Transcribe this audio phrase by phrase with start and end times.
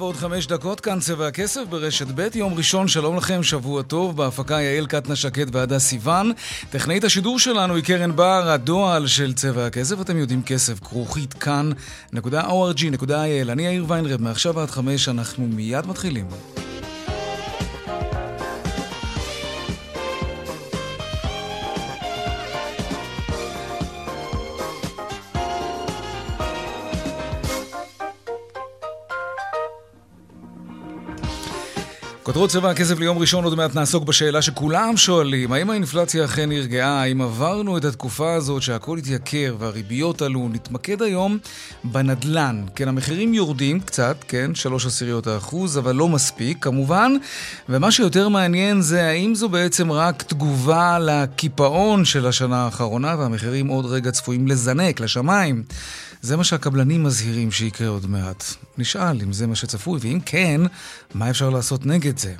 [0.00, 4.54] ועוד חמש דקות, כאן צבע הכסף ברשת ב', יום ראשון, שלום לכם, שבוע טוב, בהפקה
[4.54, 6.32] יעל קטנה שקד ועדה סיוון.
[6.70, 13.52] טכנאית השידור שלנו היא קרן בר, הדועל של צבע הכסף, אתם יודעים כסף, כרוכית כאן.org.il.
[13.52, 16.26] אני יאיר ויינרב, מעכשיו עד חמש, אנחנו מיד מתחילים.
[32.30, 37.02] כותרות צבע הכסף ליום ראשון עוד מעט נעסוק בשאלה שכולם שואלים, האם האינפלציה אכן נרגעה?
[37.02, 40.48] האם עברנו את התקופה הזאת שהכל התייקר והריביות עלו?
[40.52, 41.38] נתמקד היום
[41.84, 42.64] בנדל"ן.
[42.74, 47.12] כן, המחירים יורדים קצת, כן, שלוש עשיריות האחוז, אבל לא מספיק כמובן.
[47.68, 53.86] ומה שיותר מעניין זה האם זו בעצם רק תגובה לקיפאון של השנה האחרונה והמחירים עוד
[53.86, 55.62] רגע צפויים לזנק לשמיים.
[56.22, 58.44] זה מה שהקבלנים מזהירים שיקרה עוד מעט.
[58.78, 60.60] נשאל אם זה מה שצפוי, ואם כן,
[61.14, 62.34] מה אפשר לעשות נגד זה?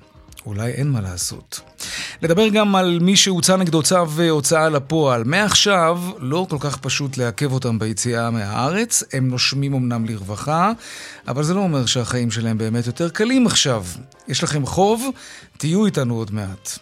[0.47, 1.61] אולי אין מה לעשות.
[2.23, 5.25] נדבר גם על מי שהוצא נגדו צו הוצאה לפועל.
[5.25, 9.03] מעכשיו לא כל כך פשוט לעכב אותם ביציאה מהארץ.
[9.13, 10.73] הם נושמים אמנם לרווחה,
[11.29, 13.85] אבל זה לא אומר שהחיים שלהם באמת יותר קלים עכשיו.
[14.29, 15.09] יש לכם חוב?
[15.59, 16.79] תהיו איתנו עוד מעט.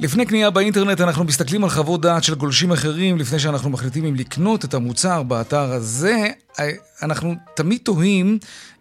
[0.00, 4.14] לפני קנייה באינטרנט אנחנו מסתכלים על חוות דעת של גולשים אחרים לפני שאנחנו מחליטים אם
[4.14, 6.26] לקנות את המוצר באתר הזה.
[7.02, 8.38] אנחנו תמיד תוהים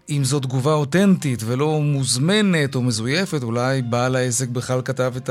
[0.09, 5.29] אם זו תגובה אותנטית ולא מוזמנת או מזויפת, אולי בעל העסק בכלל כתב את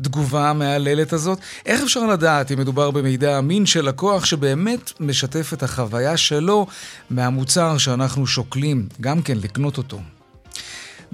[0.00, 1.38] התגובה המהללת הזאת.
[1.66, 6.66] איך אפשר לדעת אם מדובר במידע אמין של לקוח שבאמת משתף את החוויה שלו
[7.10, 10.00] מהמוצר שאנחנו שוקלים גם כן לקנות אותו?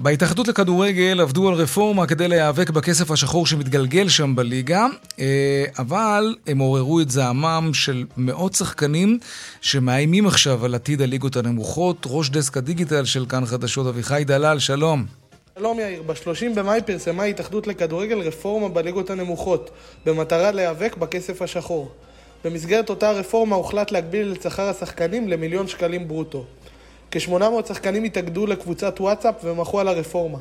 [0.03, 4.87] בהתאחדות לכדורגל עבדו על רפורמה כדי להיאבק בכסף השחור שמתגלגל שם בליגה,
[5.19, 9.19] אה, אבל הם עוררו את זעמם של מאות שחקנים
[9.61, 12.07] שמאיימים עכשיו על עתיד הליגות הנמוכות.
[12.09, 15.05] ראש דסק הדיגיטל של כאן חדשות אביחי דלל, שלום.
[15.59, 19.69] שלום יאיר, ב-30 במאי פרסמה ההתאחדות לכדורגל רפורמה בליגות הנמוכות,
[20.05, 21.91] במטרה להיאבק בכסף השחור.
[22.45, 26.45] במסגרת אותה רפורמה הוחלט להגביל את שכר השחקנים למיליון שקלים ברוטו.
[27.11, 30.37] כ-800 שחקנים התאגדו לקבוצת וואטסאפ ומחו על הרפורמה.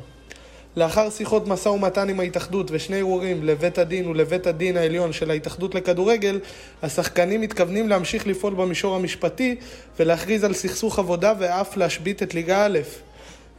[0.77, 5.75] לאחר שיחות משא ומתן עם ההתאחדות ושני ערעורים לבית הדין ולבית הדין העליון של ההתאחדות
[5.75, 6.41] לכדורגל,
[6.83, 9.57] השחקנים מתכוונים להמשיך לפעול במישור המשפטי
[9.99, 12.79] ולהכריז על סכסוך עבודה ואף להשבית את ליגה א'.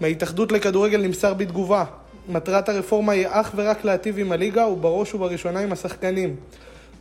[0.02, 1.84] מההתאחדות לכדורגל נמסר בתגובה
[2.30, 6.36] מטרת הרפורמה היא אך ורק להטיב עם הליגה ובראש ובראשונה עם השחקנים.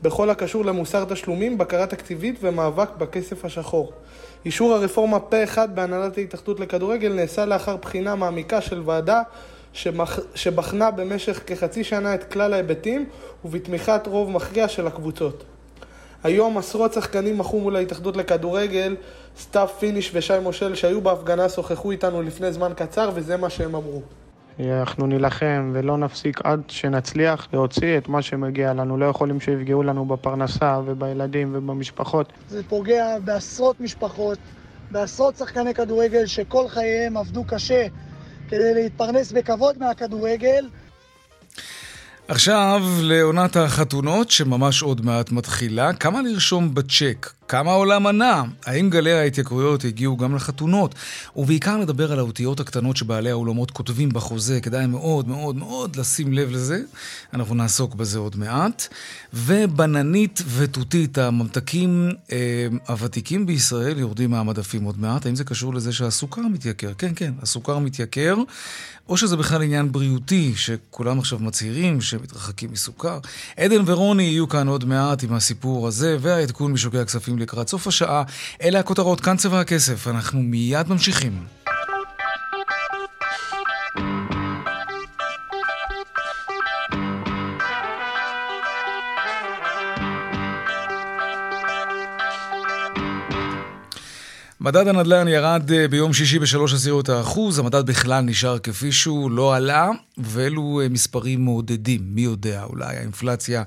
[0.03, 3.93] בכל הקשור למוסר תשלומים, בקרה תקציבית ומאבק בכסף השחור.
[4.45, 9.23] אישור הרפורמה פה אחד בהנהלת ההתאחדות לכדורגל נעשה לאחר בחינה מעמיקה של ועדה
[9.73, 10.19] שמח...
[10.35, 13.09] שבחנה במשך כחצי שנה את כלל ההיבטים
[13.45, 15.45] ובתמיכת רוב מכריע של הקבוצות.
[16.23, 18.97] היום עשרות שחקנים מחו מול ההתאחדות לכדורגל,
[19.41, 24.03] סתיו פיניש ושי מושל שהיו בהפגנה שוחחו איתנו לפני זמן קצר וזה מה שהם אמרו.
[24.69, 28.97] אנחנו נילחם ולא נפסיק עד שנצליח להוציא את מה שמגיע לנו.
[28.97, 32.33] לא יכולים שיפגעו לנו בפרנסה ובילדים ובמשפחות.
[32.49, 34.39] זה פוגע בעשרות משפחות,
[34.91, 37.87] בעשרות שחקני כדורגל שכל חייהם עבדו קשה
[38.49, 40.69] כדי להתפרנס בכבוד מהכדורגל.
[42.29, 45.93] עכשיו לעונת החתונות, שממש עוד מעט מתחילה.
[45.93, 47.40] כמה לרשום בצ'ק?
[47.51, 48.43] כמה עולה מנה?
[48.67, 50.95] האם גלי ההתייקרויות הגיעו גם לחתונות?
[51.37, 56.51] ובעיקר נדבר על האותיות הקטנות שבעלי האולמות כותבים בחוזה, כדאי מאוד מאוד מאוד לשים לב
[56.51, 56.83] לזה.
[57.35, 58.89] אנחנו נעסוק בזה עוד מעט.
[59.35, 65.27] ובננית ותותית, הממתקים אה, הוותיקים בישראל יורדים מהמדפים עוד מעט.
[65.27, 66.93] האם זה קשור לזה שהסוכר מתייקר?
[66.99, 68.37] כן, כן, הסוכר מתייקר.
[69.11, 73.19] או שזה בכלל עניין בריאותי, שכולם עכשיו מצהירים שמתרחקים מסוכר.
[73.57, 78.23] עדן ורוני יהיו כאן עוד מעט עם הסיפור הזה, והעדכון משוקי הכספים לקראת סוף השעה.
[78.63, 80.09] אלה הכותרות, כאן צבע הכסף.
[80.09, 81.60] אנחנו מיד ממשיכים.
[94.63, 99.57] מדד הנדל"ן ירד אה, ביום שישי בשלוש עשירות האחוז, המדד בכלל נשאר כפי שהוא, לא
[99.57, 102.01] עלה, ואלו אה, מספרים מעודדים.
[102.05, 103.63] מי יודע, אולי האינפלציה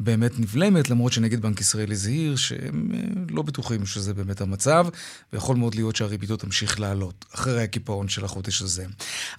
[0.00, 3.00] באמת נבלמת, למרות שנגיד בנק ישראל הזהיר שהם אה,
[3.30, 4.86] לא בטוחים שזה באמת המצב,
[5.32, 8.84] ויכול מאוד להיות שהריביתות תמשיך לעלות, אחרי הקיפאון של החודש הזה.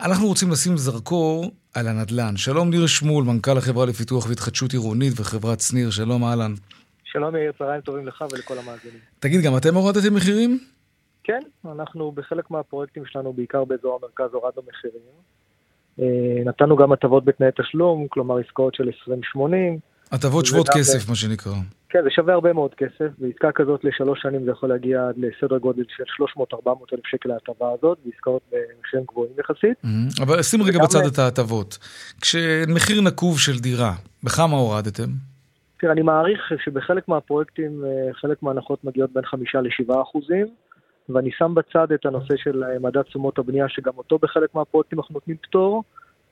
[0.02, 2.38] אנחנו רוצים לשים זרקור על הנדל"ן.
[2.38, 6.54] שלום ניר שמול, מנכ"ל החברה לפיתוח והתחדשות עירונית וחברת שניר, שלום אהלן.
[7.04, 9.00] שלום יאיר, צהריים טובים לך ולכל המאזינים.
[9.20, 10.75] תגיד, גם אתם הורדתם מחירים?
[11.28, 15.02] כן, אנחנו בחלק מהפרויקטים שלנו, בעיקר באזור המרכז, הורדנו מחירים.
[16.00, 18.90] אה, נתנו גם הטבות בתנאי תשלום, כלומר עסקאות של
[19.38, 19.40] 20-80.
[20.12, 21.54] הטבות שוות כסף, מה שנקרא.
[21.90, 23.10] כן, זה שווה הרבה מאוד כסף.
[23.18, 27.68] בעסקה כזאת לשלוש שנים זה יכול להגיע עד לסדר גודל של 300-400 אלף שקל להטבה
[27.78, 29.78] הזאת, בעסקאות במחירים גבוהים יחסית.
[29.84, 30.24] Mm-hmm.
[30.24, 31.78] אבל שים רגע בצד את ההטבות.
[32.22, 33.94] כשמחיר נקוב של דירה,
[34.24, 35.10] בכמה הורדתם?
[35.80, 40.48] תראה, אני מעריך שבחלק מהפרויקטים, אה, חלק מההנחות מגיעות בין 5 ל-7 אחוזים.
[41.10, 45.14] ואני שם בצד את הנושא של אה, מדד תשומות הבנייה, שגם אותו בחלק מהפרויקטים אנחנו
[45.14, 45.84] נותנים פטור,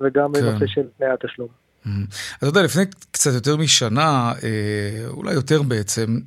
[0.02, 0.46] וגם כן.
[0.46, 1.48] נושא של תנאי התשלום.
[1.86, 2.38] Mm-hmm.
[2.38, 6.18] אתה יודע, לפני קצת יותר משנה, אה, אולי יותר בעצם,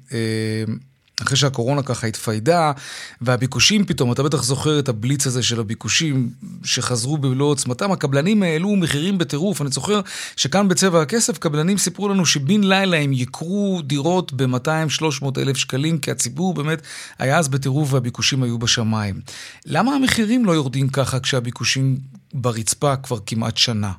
[1.23, 2.73] אחרי שהקורונה ככה התפיידה,
[3.21, 6.31] והביקושים פתאום, אתה בטח זוכר את הבליץ הזה של הביקושים
[6.65, 9.63] שחזרו במלוא עוצמתם, הקבלנים העלו מחירים בטירוף.
[9.63, 10.01] אני זוכר
[10.37, 16.11] שכאן בצבע הכסף, קבלנים סיפרו לנו שבן לילה הם יקרו דירות ב-200-300 אלף שקלים, כי
[16.11, 16.83] הציבור באמת
[17.19, 19.21] היה אז בטירוף והביקושים היו בשמיים.
[19.67, 21.99] למה המחירים לא יורדים ככה כשהביקושים
[22.35, 23.93] ברצפה כבר כמעט שנה?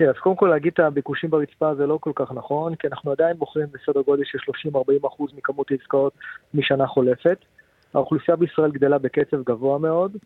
[0.00, 3.10] תראה, אז קודם כל להגיד את הביקושים ברצפה זה לא כל כך נכון, כי אנחנו
[3.10, 4.38] עדיין בוחרים בסדר גודל של
[4.68, 6.12] 30-40% מכמות העסקאות
[6.54, 7.38] משנה חולפת.
[7.94, 10.16] האוכלוסייה בישראל גדלה בקצב גבוה מאוד,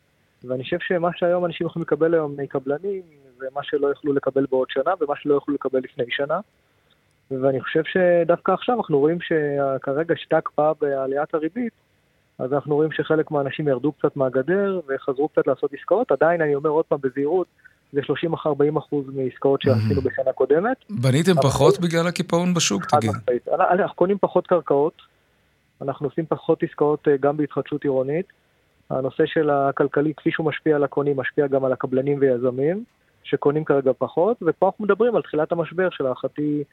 [0.45, 3.03] ואני חושב שמה שהיום אנשים יכולים לקבל היום מקבלנים,
[3.39, 6.41] זה מה שלא יכלו לקבל בעוד שנה ומה שלא יכלו לקבל לפני שנה.
[7.31, 11.73] ואני חושב שדווקא עכשיו אנחנו רואים שכרגע שיטה הקפאה בעליית הריבית,
[12.39, 16.13] אז אנחנו רואים שחלק מהאנשים ירדו קצת מהגדר וחזרו קצת לעשות עסקאות.
[16.13, 17.47] עדיין, אני אומר עוד פעם בזהירות,
[17.95, 18.01] זה
[18.47, 20.77] 30-40 אחוז מעסקאות שעשינו בשנה קודמת.
[20.91, 23.11] בניתם פחות בגלל הקיפאון בשוק, תגיד?
[23.61, 25.03] אנחנו קונים פחות קרקעות,
[25.83, 28.27] אנחנו עושים פחות עסקאות אה, גם בהתחדשות עירונית.
[28.91, 32.85] הנושא של הכלכלי, כפי שהוא משפיע על הקונים, משפיע גם על הקבלנים ויזמים,
[33.25, 36.65] שקונים כרגע פחות, ופה אנחנו מדברים על תחילת המשבר של להערכתי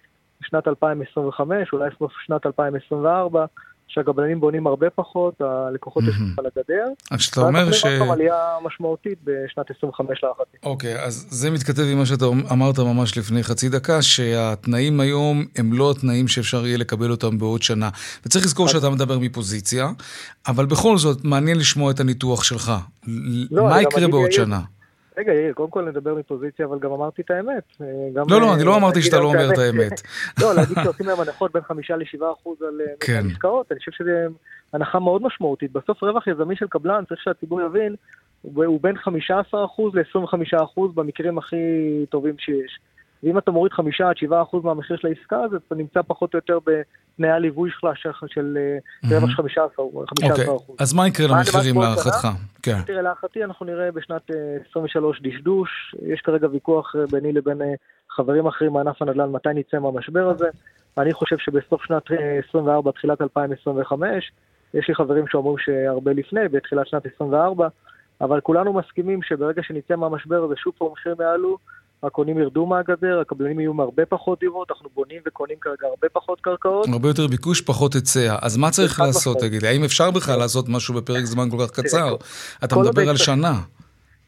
[0.43, 3.45] שנת 2025, אולי סוף שנת 2024,
[3.93, 6.85] שהקבלנים בונים הרבה פחות, הלקוחות יושבים על הגדר.
[7.11, 7.83] אז שאתה אומר ש...
[7.83, 10.57] ואנחנו עלייה משמעותית בשנת 25 להערכתי.
[10.63, 15.73] אוקיי, אז זה מתכתב עם מה שאתה אמרת ממש לפני חצי דקה, שהתנאים היום הם
[15.73, 17.89] לא התנאים שאפשר יהיה לקבל אותם בעוד שנה.
[18.25, 19.89] וצריך לזכור שאתה מדבר מפוזיציה,
[20.47, 22.71] אבל בכל זאת, מעניין לשמוע את הניתוח שלך.
[23.51, 24.59] לא, מה יקרה בעוד שנה?
[25.17, 27.63] רגע, יאיר, קודם כל נדבר מפוזיציה, אבל גם אמרתי את האמת.
[27.81, 27.85] אה,
[28.29, 30.01] לא, לא, אני לא אה, אמרתי שאתה לא אומר את האמת.
[30.41, 33.23] לא, להגיד שעושים להם הנחות בין חמישה לשבעה אחוז על אה, כן.
[33.31, 34.09] עסקאות, אני חושב שזו
[34.73, 35.71] הנחה מאוד משמעותית.
[35.71, 37.95] בסוף רווח יזמי של קבלן, צריך שהציבור יבין,
[38.41, 39.01] הוא בין 15%
[39.93, 41.55] ל-25% במקרים הכי
[42.09, 42.79] טובים שיש.
[43.23, 46.37] ואם אתה מוריד 5 עד 7 אחוז מהמחיר של העסקה, אז אתה נמצא פחות או
[46.37, 48.57] יותר בתנאי הליווי שלך של
[49.83, 50.75] רווח 15 אוקיי, אחוז.
[50.79, 52.27] אז מה יקרה למחירים להערכתך?
[52.63, 52.81] כן.
[52.85, 54.21] תראה, להערכתי אנחנו נראה בשנת
[54.69, 55.95] 23 אה, דשדוש.
[56.01, 57.73] יש כרגע ויכוח אה, ביני לבין אה,
[58.09, 60.47] חברים אחרים מענף הנדל"ן מתי נצא מהמשבר הזה.
[60.97, 62.03] אני חושב שבסוף שנת
[62.49, 64.31] 24, תחילת 2025,
[64.73, 67.67] יש לי חברים שאומרים שהרבה לפני, בתחילת שנת 24,
[68.21, 71.57] אבל כולנו מסכימים שברגע שנצא מהמשבר הזה, שוב פעם המחירים יעלו,
[72.03, 76.87] הקונים ירדו מהגדר, הקבלנים יהיו מהרבה פחות דירות, אנחנו בונים וקונים כרגע הרבה פחות קרקעות.
[76.93, 78.35] הרבה יותר ביקוש, פחות היצע.
[78.41, 79.67] אז מה צריך לעשות, תגיד לי?
[79.67, 82.15] האם אפשר בכלל לעשות משהו בפרק זמן כל כך קצר?
[82.63, 83.53] אתה מדבר על שנה.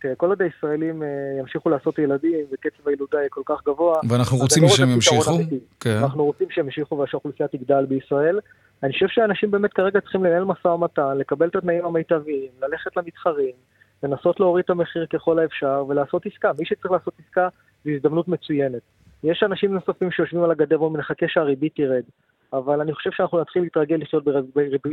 [0.01, 1.07] תראה, כל עוד הישראלים אה,
[1.39, 3.99] ימשיכו לעשות ילדים וקצב הילודה יהיה כל כך גבוה...
[4.09, 5.37] ואנחנו רוצים שהם ימשיכו?
[5.79, 5.97] כן.
[5.97, 8.39] אנחנו רוצים שהם ימשיכו ושהאוכלוסייה תגדל בישראל.
[8.83, 13.53] אני חושב שאנשים באמת כרגע צריכים לנהל משא ומתן, לקבל את התנאים המיטביים, ללכת למתחרים.
[14.03, 16.51] לנסות להוריד את המחיר ככל האפשר ולעשות עסקה.
[16.59, 17.47] מי שצריך לעשות עסקה
[17.85, 18.81] זו הזדמנות מצוינת.
[19.23, 22.03] יש אנשים נוספים שיושבים על הגדר נחכה שהריבית תרד,
[22.53, 24.23] אבל אני חושב שאנחנו נתחיל להתרגל לחיות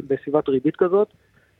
[0.08, 1.08] בסביבת ריבית כזאת.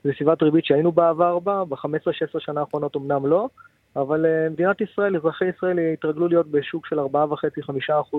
[0.04, 3.48] זו סביבת ריבית שהיינו בעבר בה, ב-15-16 שנה האחרונות אמנם לא,
[3.96, 8.16] אבל uh, מדינת ישראל, אזרחי ישראל התרגלו להיות בשוק של 4.5-5%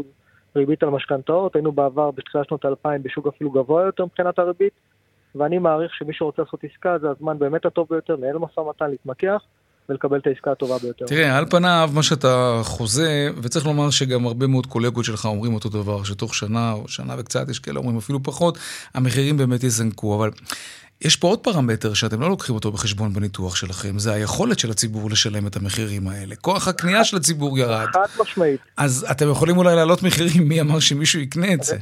[0.55, 4.73] ריבית על משכנתאות, היינו בעבר בתחילת שנות 2000 בשוק אפילו גבוה יותר מבחינת הריבית,
[5.35, 9.41] ואני מעריך שמי שרוצה לעשות עסקה זה הזמן באמת הטוב ביותר, לנהל משא ומתן, להתמקח.
[9.89, 11.05] ולקבל את העסקה הטובה ביותר.
[11.05, 15.69] תראה, על פניו, מה שאתה חוזה, וצריך לומר שגם הרבה מאוד קולגות שלך אומרים אותו
[15.69, 18.57] דבר, שתוך שנה או שנה וקצת, יש כאלה אומרים אפילו פחות,
[18.93, 20.29] המחירים באמת יזנקו, אבל...
[21.01, 25.09] יש פה עוד פרמטר שאתם לא לוקחים אותו בחשבון בניתוח שלכם, זה היכולת של הציבור
[25.09, 26.35] לשלם את המחירים האלה.
[26.35, 27.85] כוח הקנייה של הציבור ירד.
[27.93, 28.61] חד משמעית.
[28.77, 31.77] אז אתם יכולים אולי להעלות מחירים, מי אמר שמישהו יקנה את זה?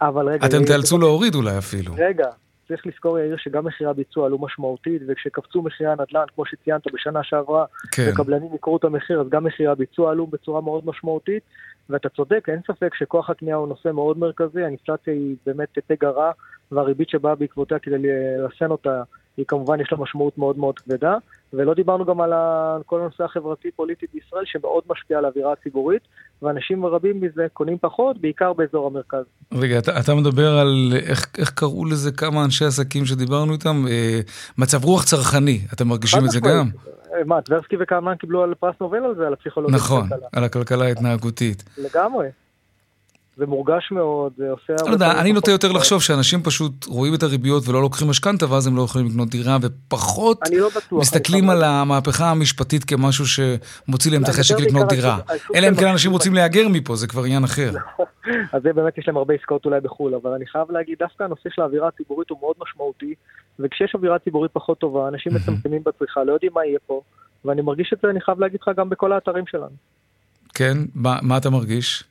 [0.00, 0.46] אבל רגע...
[0.46, 1.94] אתם תיאלצו להוריד אולי אפילו.
[1.98, 2.26] רגע,
[2.68, 7.64] צריך לזכור, יאיר, שגם מחירי הביצוע עלו משמעותית, וכשקפצו מחירי הנדל"ן, כמו שציינת בשנה שעברה,
[7.92, 8.10] כן.
[8.12, 11.42] וקבלנים יקרו את המחיר, אז גם מחירי הביצוע עלו בצורה מאוד משמעותית,
[11.90, 16.32] ואתה צודק, אין ספק שכוח הקנייה הוא נושא מאוד מרכזי, האינפלציה היא באמת תגע רע,
[16.72, 19.02] והריבית שבאה בעקבותיה כדי לרסן אותה,
[19.36, 21.16] היא כמובן יש לה משמעות מאוד מאוד כבדה,
[21.52, 22.32] ולא דיברנו גם על
[22.86, 26.02] כל הנושא החברתי-פוליטי בישראל, שמאוד משפיע על האווירה הציבורית,
[26.42, 29.24] ואנשים רבים מזה קונים פחות, בעיקר באזור המרכז.
[29.52, 33.84] רגע, אתה, אתה מדבר על איך, איך קראו לזה כמה אנשי עסקים שדיברנו איתם?
[33.88, 34.20] אה,
[34.58, 36.68] מצב רוח צרכני, אתם מרגישים את זה גם?
[37.26, 39.76] מה, טברסקי וקלמן קיבלו על פרס נובל על זה, על הפסיכולוגיה.
[39.76, 40.08] נכון.
[40.32, 41.64] על הכלכלה ההתנהגותית.
[41.78, 42.26] לגמרי.
[43.38, 44.72] זה מורגש מאוד, זה עושה...
[44.86, 48.66] לא יודע, אני נוטה יותר לחשוב שאנשים פשוט רואים את הריביות ולא לוקחים משכנתה ואז
[48.66, 51.00] הם לא יכולים לקנות דירה ופחות לא בטוח.
[51.00, 55.18] מסתכלים על המהפכה המשפטית כמשהו שמוציא להם את אני החשק לקנות דירה.
[55.54, 57.70] אלא אם כן אנשים רוצים להגר מפה, זה כבר עניין אחר.
[58.52, 61.50] אז זה באמת יש להם הרבה עסקאות אולי בחו"ל, אבל אני חייב להגיד, דווקא הנושא
[61.54, 63.14] של האווירה הציבורית הוא מאוד משמעותי,
[63.58, 67.00] וכשיש אווירה ציבורית פחות טובה, אנשים מצמצמים בצריכה, לא יודעים מה יהיה פה,
[67.44, 69.76] ואני מרגיש את זה, אני חייב להגיד לך, גם בכל האתרים שלנו.
[70.54, 70.78] כן?
[70.94, 72.04] מה מה אתה מרגיש?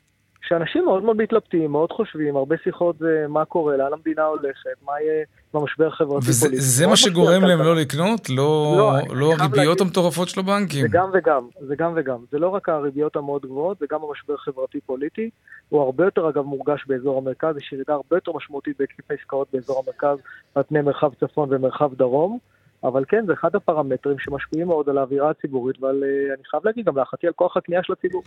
[0.47, 4.93] שאנשים מאוד מאוד מתלבטים, מאוד חושבים, הרבה שיחות זה מה קורה, לאן המדינה הולכת, מה
[5.01, 5.23] יהיה
[5.53, 6.47] במשבר החברתי וזה.
[6.53, 7.59] זה מה שגורם להם.
[7.61, 8.29] לא לקנות?
[8.29, 8.35] לא
[8.77, 10.81] לא, לא הריביות להגיד- המטורפות של הבנקים?
[10.81, 12.17] זה גם וגם, זה גם וגם.
[12.31, 15.29] זה לא רק הריביות המאוד גבוהות, זה גם המשבר החברתי-פוליטי.
[15.69, 19.83] הוא הרבה יותר, אגב, מורגש באזור המרכז, יש ירידה הרבה יותר משמעותית בהיקף העסקאות באזור
[19.85, 20.17] המרכז
[20.55, 22.37] על פני מרחב צפון ומרחב דרום.
[22.83, 26.85] אבל כן, זה אחד הפרמטרים שמשפיעים מאוד על האווירה הציבורית, ועל, אה, אני חייב להגיד,
[26.85, 28.23] גם להערכתי על כוח הקנייה של הציבור.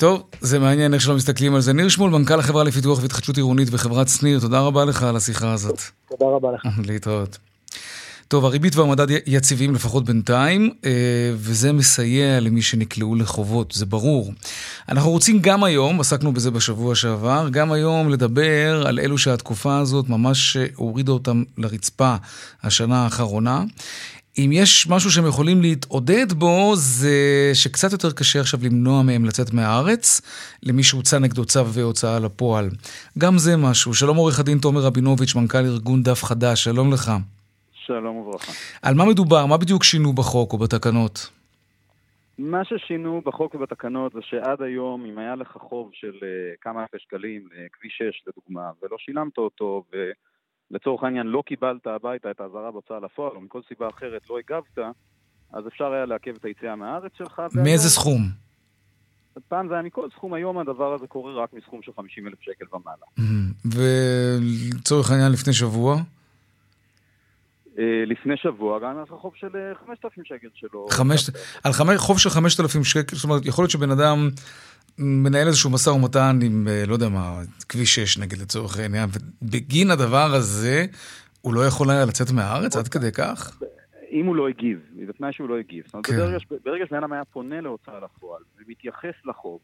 [0.00, 1.72] טוב, זה מעניין איך שלא מסתכלים על זה.
[1.72, 5.80] ניר שמואל, מנכ"ל החברה לפיתוח והתחדשות עירונית וחברת שניר, תודה רבה לך על השיחה הזאת.
[6.08, 6.66] תודה רבה לך.
[6.88, 7.38] להתראות.
[8.28, 10.90] טוב, הריבית והמדד יציבים לפחות בינתיים, אה,
[11.34, 14.32] וזה מסייע למי שנקלעו לחובות, זה ברור.
[14.88, 20.08] אנחנו רוצים גם היום, עסקנו בזה בשבוע שעבר, גם היום לדבר על אלו שהתקופה הזאת
[20.08, 22.14] ממש הורידה אותם לרצפה
[22.62, 23.64] השנה האחרונה.
[24.38, 27.10] אם יש משהו שהם יכולים להתעודד בו, זה
[27.54, 30.20] שקצת יותר קשה עכשיו למנוע מהם לצאת מהארץ,
[30.62, 32.68] למי שהוצא נגדו צו והוצאה לפועל.
[33.18, 33.94] גם זה משהו.
[33.94, 37.10] שלום עורך הדין תומר רבינוביץ', מנכ"ל ארגון דף חדש, שלום לך.
[37.72, 38.52] שלום וברכה.
[38.82, 39.46] על מה מדובר?
[39.46, 41.30] מה בדיוק שינו בחוק או בתקנות?
[42.38, 46.96] מה ששינו בחוק ובתקנות זה שעד היום, אם היה לך חוב של uh, כמה אלפי
[46.98, 49.82] שקלים לכביש 6 לדוגמה, ולא שילמת אותו,
[50.70, 54.78] ולצורך העניין לא קיבלת הביתה את האזהרה בהוצאה לפועל, או מכל סיבה אחרת לא הגבת,
[55.52, 57.42] אז אפשר היה לעכב את היציאה מהארץ שלך.
[57.54, 58.22] מאיזה סכום?
[59.48, 62.64] פעם זה היה מכל סכום, היום הדבר הזה קורה רק מסכום של 50 אלף שקל
[62.72, 63.06] ומעלה.
[63.64, 65.96] ולצורך העניין לפני שבוע?
[67.80, 70.86] אה, לפני שבוע גם לך חוב של אה, 5,000 שקל שלו.
[70.90, 71.30] חמש...
[71.64, 71.96] על חמש...
[71.96, 74.28] חוב של 5,000 שקל, זאת אומרת, יכול להיות שבן אדם
[74.98, 79.08] מנהל איזשהו משא ומתן עם, אה, לא יודע מה, כביש 6 נגיד לצורך העניין,
[79.42, 80.86] ובגין הדבר הזה,
[81.40, 83.60] הוא לא יכול היה לצאת מהארץ עד כדי כך?
[84.12, 85.84] אם הוא לא הגיב, בתנאי שהוא לא הגיב.
[85.86, 86.56] זאת אומרת, כן.
[86.64, 89.58] ברגע, שבן אדם היה פונה להוצאה לפועל ומתייחס לחוב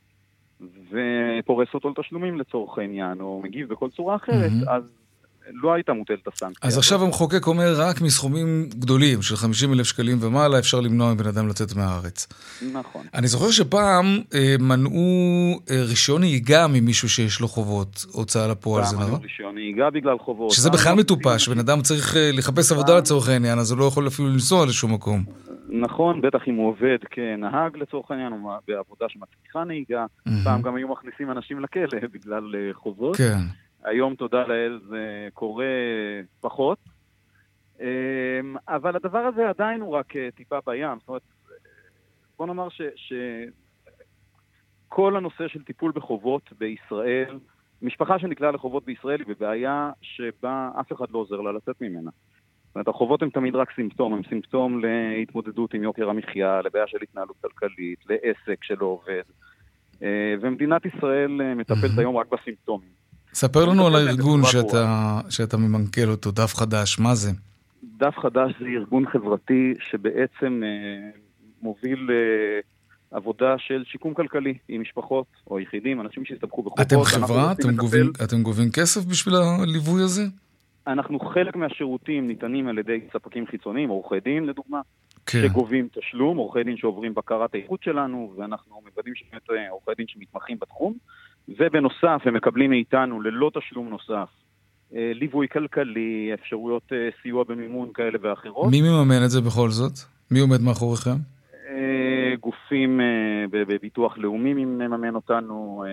[0.60, 4.50] ופורס אותו לתשלומים לצורך העניין, או מגיב בכל צורה אחרת.
[4.68, 4.82] אז
[5.52, 6.68] לא הייתה מוטלת הסנקציה.
[6.68, 6.78] אז.
[6.78, 11.48] עכשיו המחוקק אומר, רק מסכומים גדולים של 50 אלף שקלים ומעלה אפשר למנוע מבן אדם
[11.48, 12.28] לצאת מהארץ.
[12.72, 13.06] נכון.
[13.14, 18.96] אני זוכר שפעם אה, מנעו אה, רישיון נהיגה ממישהו שיש לו חובות הוצאה לפועל, זה
[18.96, 19.20] נכון?
[19.22, 20.50] רישיון נהיגה בגלל חובות.
[20.50, 24.06] שזה בכלל מטופש, בן אדם צריך אה, לחפש עבודה לצורך העניין, אז הוא לא יכול
[24.06, 25.24] אפילו לנסוע לשום מקום.
[25.68, 28.38] נכון, בטח אם הוא עובד כנהג לצורך העניין, או
[28.68, 30.06] בעבודה שמצריכה נהיגה.
[30.44, 33.16] פעם גם היו מכניסים אנשים לכלא בגלל אה, חובות.
[33.16, 33.65] כן.
[33.86, 35.64] היום, תודה לאל, זה קורה
[36.40, 36.78] פחות.
[37.80, 40.98] אמ, אבל הדבר הזה עדיין הוא רק אה, טיפה בים.
[40.98, 41.22] זאת אומרת,
[42.38, 42.82] בוא נאמר ש...
[42.96, 43.12] ש...
[44.88, 47.38] כל הנושא של טיפול בחובות בישראל,
[47.82, 52.10] משפחה שנקלעה לחובות בישראל היא בבעיה שבה אף אחד לא עוזר לה לצאת ממנה.
[52.66, 56.98] זאת אומרת, החובות הם תמיד רק סימפטום, הם סימפטום להתמודדות עם יוקר המחיה, לבעיה של
[57.02, 59.22] התנהלות כלכלית, לעסק שלא עובד.
[60.02, 61.98] אה, ומדינת ישראל אה, מטפלת מהמם.
[61.98, 63.05] היום רק בסימפטומים.
[63.36, 67.30] ספר לנו על הארגון שאתה, שאתה ממנכ"ל אותו, דף חדש, מה זה?
[67.98, 71.10] דף חדש זה ארגון חברתי שבעצם אה,
[71.62, 72.60] מוביל אה,
[73.16, 76.86] עבודה של שיקום כלכלי עם משפחות או יחידים, אנשים שהסתבכו בחובות.
[76.86, 77.52] אתם חברה?
[77.52, 80.22] אתם גובים, אתם גובים כסף בשביל הליווי הזה?
[80.86, 84.80] אנחנו חלק מהשירותים ניתנים על ידי ספקים חיצוניים, עורכי דין לדוגמה,
[85.26, 85.42] כן.
[85.42, 90.56] שגובים תשלום, עורכי דין שעוברים בקרת האיכות שלנו, ואנחנו מוודאים שבאמת אה, עורכי דין שמתמחים
[90.60, 90.94] בתחום,
[91.48, 94.28] ובנוסף הם מקבלים מאיתנו ללא תשלום נוסף.
[94.94, 98.70] אה, ליווי כלכלי, אפשרויות אה, סיוע במימון כאלה ואחרות.
[98.70, 99.92] מי מממן את זה בכל זאת?
[100.30, 101.16] מי עומד מאחוריכם?
[101.68, 103.00] אה, גופים
[103.50, 105.84] בביטוח לאומי מממן אותנו,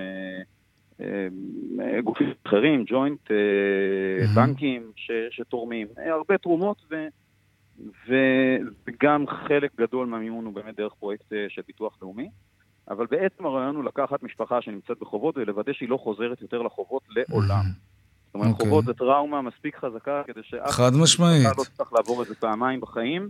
[2.03, 3.31] גופים אחרים, ג'וינט,
[4.35, 4.91] בנקים
[5.31, 6.77] שתורמים, הרבה תרומות
[8.07, 8.15] ו,
[8.87, 12.29] וגם חלק גדול מהמימון הוא באמת דרך פרויקט של ביטוח לאומי.
[12.89, 17.63] אבל בעצם הרעיון הוא לקחת משפחה שנמצאת בחובות ולוודא שהיא לא חוזרת יותר לחובות לעולם.
[18.25, 18.51] זאת אומרת, okay.
[18.51, 18.65] אוקיי.
[18.65, 21.45] חובות זה טראומה מספיק חזקה כדי שאף חד משמעית.
[21.57, 23.29] לא צריך לעבור את זה פעמיים בחיים.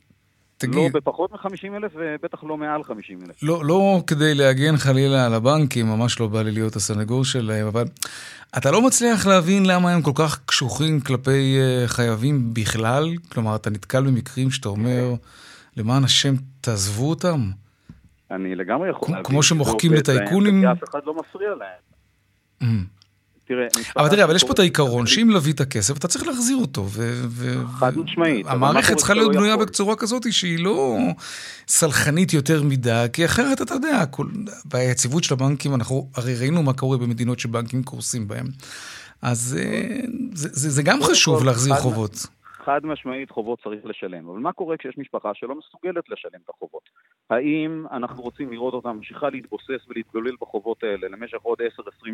[0.58, 0.76] תגיד...
[0.76, 3.44] לא בפחות מ-50 אלף ובטח לא מעל 50 אלף.
[3.44, 7.84] לא, לא כדי להגן חלילה על הבנקים, ממש לא בא לי להיות הסנגור שלהם, אבל
[8.58, 13.10] אתה לא מצליח להבין למה הם כל כך קשוחים כלפי uh, חייבים בכלל?
[13.32, 15.14] כלומר, אתה נתקל במקרים שאתה אומר,
[15.78, 17.50] למען השם, תעזבו אותם?
[18.36, 19.24] אני לגמרי יכול להבין.
[19.24, 20.66] כמו שמוחקים לטייקונים...
[20.66, 21.94] אף אחד לא מפריע להם.
[22.62, 22.66] Mm.
[23.46, 26.88] תראה, אבל תראה, אבל יש פה את העיקרון שאם לווית כסף, אתה צריך להחזיר אותו.
[27.80, 28.46] חד משמעית.
[28.50, 30.98] המערכת צריכה להיות בנויה בצורה כזאת שהיא לא
[31.68, 34.04] סלחנית יותר מדי, כי אחרת, אתה יודע,
[34.66, 38.48] ביציבות של הבנקים, אנחנו הרי ראינו מה קורה במדינות שבנקים קורסים בהם.
[39.22, 40.00] אז אה,
[40.34, 42.28] זה גם חשוב להחזיר חובות.
[42.66, 44.30] חד משמעית חובות צריך לשלם.
[44.30, 46.90] אבל מה קורה כשיש משפחה שלא מסוגלת לשלם את החובות?
[47.30, 51.64] האם אנחנו רוצים לראות אותה ממשיכה להתבוסס ולהתגולל בחובות האלה למשך עוד 10-20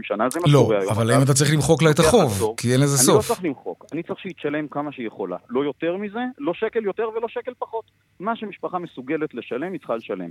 [0.03, 0.29] שנה?
[0.29, 0.86] זה מה שקורה לא, היום.
[0.86, 2.56] לא, אבל האם אתה צריך למחוק לה את החוב?
[2.58, 3.10] כי אין לזה סוף.
[3.10, 5.38] אני לא צריך למחוק, אני צריך שהיא תשלם כמה שהיא יכולה.
[5.50, 7.86] לא יותר מזה, לא שקל יותר ולא שקל פחות.
[8.20, 10.29] מה שמשפחה מסוגלת לשלם, היא צריכה לשלם.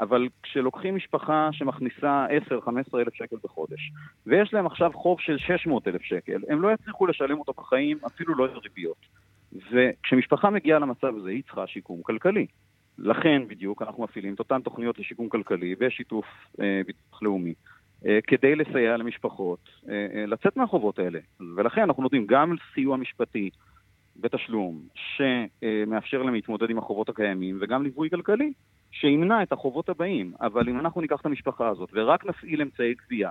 [0.00, 3.92] אבל כשלוקחים משפחה שמכניסה 10-15 אלף שקל בחודש,
[4.26, 8.34] ויש להם עכשיו חוב של 600 אלף שקל, הם לא יצליחו לשלם אותו בחיים, אפילו
[8.34, 9.29] לא את הריביות.
[9.52, 12.46] וכשמשפחה מגיעה למצב הזה, היא צריכה שיקום כלכלי.
[12.98, 16.26] לכן בדיוק אנחנו מפעילים את אותן תוכניות לשיקום כלכלי בשיתוף
[16.60, 17.54] אה, ביטוח לאומי,
[18.06, 21.18] אה, כדי לסייע למשפחות אה, אה, לצאת מהחובות האלה.
[21.56, 23.50] ולכן אנחנו נותנים גם סיוע משפטי
[24.16, 28.52] בתשלום, שמאפשר להם להתמודד עם החובות הקיימים, וגם ליווי כלכלי,
[28.90, 30.32] שימנע את החובות הבאים.
[30.40, 33.30] אבל אם אנחנו ניקח את המשפחה הזאת ורק נפעיל אמצעי גבייה,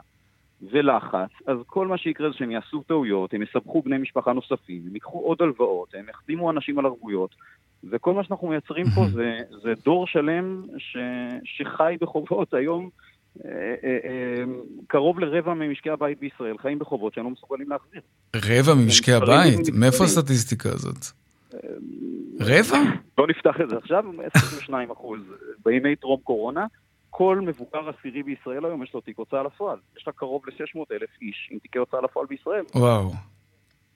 [0.62, 4.94] ולחץ, אז כל מה שיקרה זה שהם יעשו טעויות, הם יסבכו בני משפחה נוספים, הם
[4.94, 7.36] ייקחו עוד הלוואות, הם יחתימו אנשים על ערבויות,
[7.84, 10.98] וכל מה שאנחנו מייצרים פה זה, זה דור שלם ש,
[11.44, 12.90] שחי בחובות היום.
[13.46, 13.52] אה,
[13.84, 14.44] אה, אה,
[14.88, 18.02] קרוב לרבע ממשקי הבית בישראל חיים בחובות שהם לא מסוגלים להחזיר.
[18.36, 19.60] רבע ממשקי הבית?
[19.74, 21.06] מאיפה הסטטיסטיקה הזאת?
[22.40, 22.78] רבע?
[23.18, 25.20] לא נפתח את זה עכשיו, 22 אחוז.
[25.66, 26.66] בימי טרום קורונה,
[27.10, 29.78] כל מבוגר עשירי בישראל היום יש לו תיק הוצאה לפועל.
[29.98, 32.64] יש לה קרוב ל-600 אלף איש עם תיקי הוצאה לפועל בישראל.
[32.76, 33.12] וואו.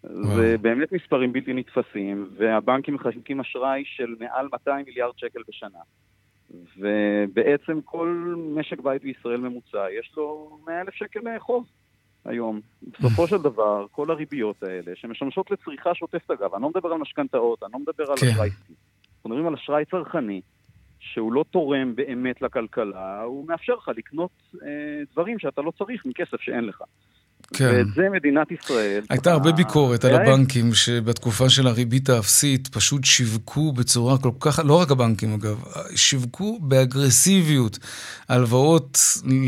[0.03, 5.79] זה באמת מספרים בלתי נתפסים, והבנקים מחלקים אשראי של מעל 200 מיליארד שקל בשנה.
[6.77, 11.65] ובעצם כל משק בית בישראל ממוצע, יש לו 100 אלף שקל חוב
[12.25, 12.61] היום.
[12.81, 17.63] בסופו של דבר, כל הריביות האלה, שמשמשות לצריכה שוטפת אגב, אני לא מדבר על משכנתאות,
[17.63, 18.27] אני לא מדבר על כן.
[18.27, 18.49] אשראי
[19.23, 20.41] אנחנו מדברים על אשראי צרכני,
[21.13, 24.31] שהוא לא תורם באמת לכלכלה, הוא מאפשר לך לקנות
[24.63, 24.67] אה,
[25.13, 26.81] דברים שאתה לא צריך מכסף שאין לך.
[27.53, 27.65] כן.
[27.65, 29.03] ואת זה מדינת ישראל...
[29.09, 34.81] הייתה הרבה ביקורת על הבנקים שבתקופה של הריבית האפסית פשוט שיווקו בצורה כל כך, לא
[34.81, 35.63] רק הבנקים אגב,
[35.95, 37.79] שיווקו באגרסיביות
[38.29, 38.97] הלוואות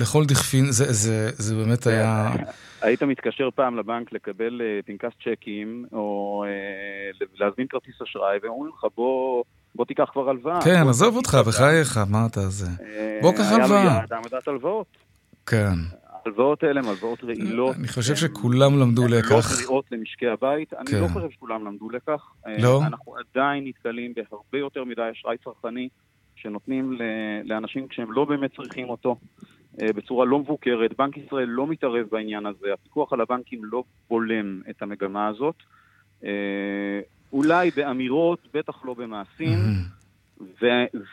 [0.01, 2.33] לכל דכפין, זה, זה, זה באמת היה...
[2.81, 8.71] היית מתקשר פעם לבנק לקבל אה, פנקס צ'קים או אה, להזמין כרטיס אשראי והם אומרים
[8.77, 9.43] לך בוא...
[9.75, 10.61] בוא תיקח כבר הלוואה.
[10.61, 12.67] כן, עזוב אותך, בחייך, מה אתה זה?
[12.81, 13.81] אה, בוא קח הלוואה.
[13.81, 14.87] היה מיד העמדת הלוואות.
[15.45, 15.73] כן.
[16.25, 17.75] ההלוואות האלה הן הלוואות רעילות.
[17.75, 19.31] אני חושב שכולם למדו לקח.
[19.31, 20.73] הן לא קריאות למשקי הבית.
[20.73, 21.13] אני לא כן.
[21.13, 22.33] חושב שכולם למדו לקח.
[22.47, 22.81] אה, לא?
[22.85, 25.89] אנחנו עדיין נתקלים בהרבה יותר מדי אשראי צרכני,
[26.35, 26.97] שנותנים
[27.43, 29.15] לאנשים כשהם לא באמת צריכים אותו.
[29.81, 30.97] אה, בצורה לא מבוקרת.
[30.97, 35.55] בנק ישראל לא מתערב בעניין הזה, הפיקוח על הבנקים לא בולם את המגמה הזאת.
[37.33, 39.59] אה, אולי באמירות, בטח לא במעשים.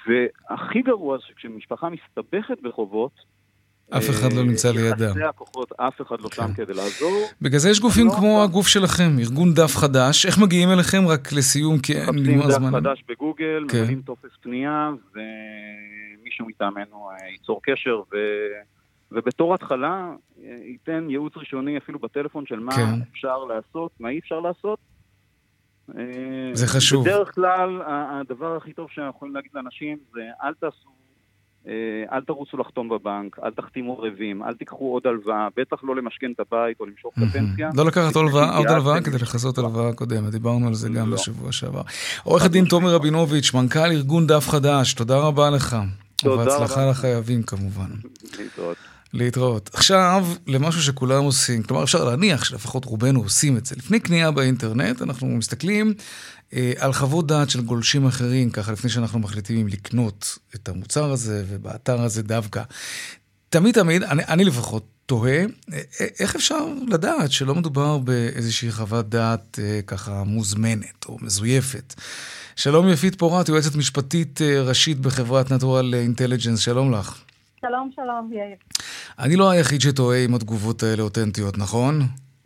[0.09, 3.13] והכי גרוע זה שכשמשפחה מסתבכת בחובות,
[3.97, 5.09] אף אחד לא נמצא לידם.
[5.09, 6.55] יחסי הכוחות, אף אחד לא שם כן.
[6.55, 7.23] כדי לעזור.
[7.43, 10.27] בגלל זה יש גופים לא כמו הגוף שלכם, ארגון דף חדש.
[10.27, 11.07] איך מגיעים אליכם?
[11.09, 12.39] רק לסיום, כי אין לי זמן.
[12.39, 13.79] מחפשים דף חדש בגוגל, כן.
[13.79, 18.03] ממלאים טופס פנייה, ומישהו מטעמנו אה, ייצור קשר,
[19.13, 20.13] ובתור התחלה
[20.45, 23.01] אה, ייתן ייעוץ ראשוני אפילו בטלפון של מה כן.
[23.13, 24.79] אפשר לעשות, מה אי אפשר לעשות.
[25.99, 26.05] אה,
[26.53, 27.05] זה חשוב.
[27.05, 30.89] בדרך כלל, הדבר הכי טוב שאנחנו יכולים להגיד לאנשים זה אל תעשו
[31.67, 31.73] אה,
[32.13, 36.41] אל תרוצו לחתום בבנק, אל תחתימו ערבים, אל תיקחו עוד הלוואה, בטח לא למשכן את
[36.41, 37.71] הבית או למשוך את הפנסיה.
[37.75, 41.17] לא לקחת עוד הלוואה כדי לכסות הלוואה קודמת, דיברנו על זה גם לא.
[41.17, 41.83] בשבוע שעבר.
[42.25, 45.77] עורך הדין תומר רבינוביץ', מנכ"ל ארגון דף חדש, תודה רבה לך.
[46.17, 46.43] תודה רבה.
[46.43, 47.91] ובהצלחה לחייבים כמובן.
[48.39, 48.77] להתראות.
[49.13, 49.71] להתראות.
[49.73, 53.77] עכשיו, למשהו שכולם עושים, כלומר אפשר להניח שלפחות רובנו עושים את זה.
[53.79, 55.95] לפני קנייה באינטרנט אנחנו מסתכלים
[56.55, 61.11] אה, על חוות דעת של גולשים אחרים, ככה לפני שאנחנו מחליטים אם לקנות את המוצר
[61.11, 62.63] הזה ובאתר הזה דווקא.
[63.49, 65.45] תמיד תמיד, אני, אני לפחות תוהה,
[66.21, 71.95] איך אפשר לדעת שלא מדובר באיזושהי חוות דעת ככה מוזמנת או מזויפת?
[72.57, 77.23] שלום יפית פורת, יועצת משפטית ראשית בחברת נטורל אינטליג'נס, שלום לך.
[77.61, 78.57] שלום, שלום, יאיר.
[79.19, 82.01] אני לא היחיד שטועה אם התגובות האלה אותנטיות, נכון?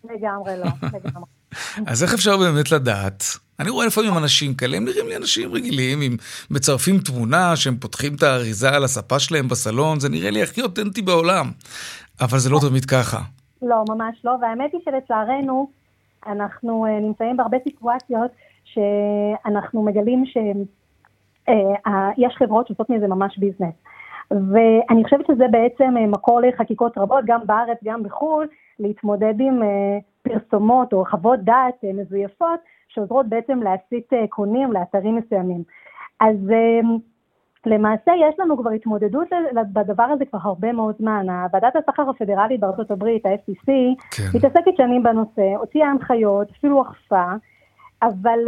[0.05, 0.66] לגמרי לא,
[1.05, 1.24] לגמרי.
[1.87, 3.22] אז איך אפשר באמת לדעת?
[3.61, 6.16] אני רואה לפעמים אנשים כאלה, הם נראים לי אנשים רגילים, עם
[6.50, 11.02] מצרפים תמונה, שהם פותחים את האריזה על הספה שלהם בסלון, זה נראה לי הכי אותנטי
[11.02, 11.50] בעולם.
[12.20, 13.20] אבל זה לא תמיד ככה.
[13.62, 15.70] לא, ממש לא, והאמת היא שלצערנו,
[16.26, 18.31] אנחנו uh, נמצאים בהרבה סיטואציות
[18.64, 23.74] שאנחנו מגלים שיש uh, חברות שעושות מזה ממש ביזנס.
[24.30, 28.46] ואני חושבת שזה בעצם uh, מקור לחקיקות רבות, גם בארץ, גם בחו"ל,
[28.78, 29.66] להתמודד עם uh,
[30.22, 35.62] פרסומות או חוות דעת uh, מזויפות, שעוזרות בעצם להסיט קונים לאתרים מסוימים.
[36.20, 36.36] אז
[37.66, 39.28] למעשה יש לנו כבר התמודדות
[39.72, 41.26] בדבר הזה כבר הרבה מאוד זמן.
[41.52, 43.66] ועדת הסחר הפדרלית בארצות הברית, ה-FCC,
[44.10, 44.24] כן.
[44.34, 47.24] מתעסקת שנים בנושא, הוציאה הנחיות, אפילו אכפה,
[48.02, 48.38] אבל...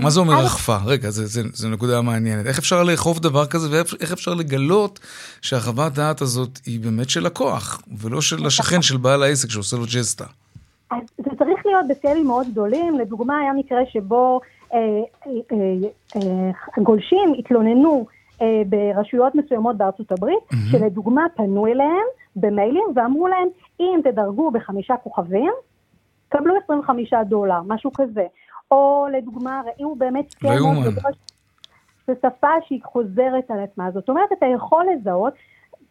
[0.00, 0.76] מה זה אומר אכפה?
[0.86, 1.08] רגע,
[1.52, 2.46] זו נקודה מעניינת.
[2.46, 5.00] איך אפשר לאכוף דבר כזה ואיך אפשר לגלות
[5.40, 9.84] שהחוות דעת הזאת היא באמת של לקוח, ולא של השכן של בעל העסק שעושה לו
[9.94, 10.24] ג'סטה?
[10.90, 12.98] אז זה צריך להיות בסקיילים מאוד גדולים.
[12.98, 14.40] לדוגמה, היה מקרה שבו
[14.74, 14.78] אה,
[15.26, 18.06] אה, אה, אה, גולשים התלוננו
[18.42, 20.70] אה, ברשויות מסוימות בארצות הברית, mm-hmm.
[20.70, 23.48] שלדוגמה פנו אליהם במיילים ואמרו להם,
[23.80, 25.52] אם תדרגו בחמישה כוכבים,
[26.28, 28.26] קבלו 25 דולר, משהו כזה.
[28.72, 30.48] או לדוגמה, ראינו באמת כן
[32.06, 33.90] זו שפה שהיא חוזרת על עצמה.
[33.90, 35.34] זאת אומרת, אתה יכול לזהות,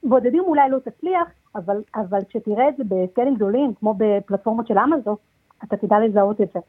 [0.04, 5.16] בודדים אולי לא תצליח, אבל, אבל כשתראה את זה בסקיילים גדולים, כמו בפלטפורמות של אמזון,
[5.64, 6.60] אתה תדע לזהות את זה.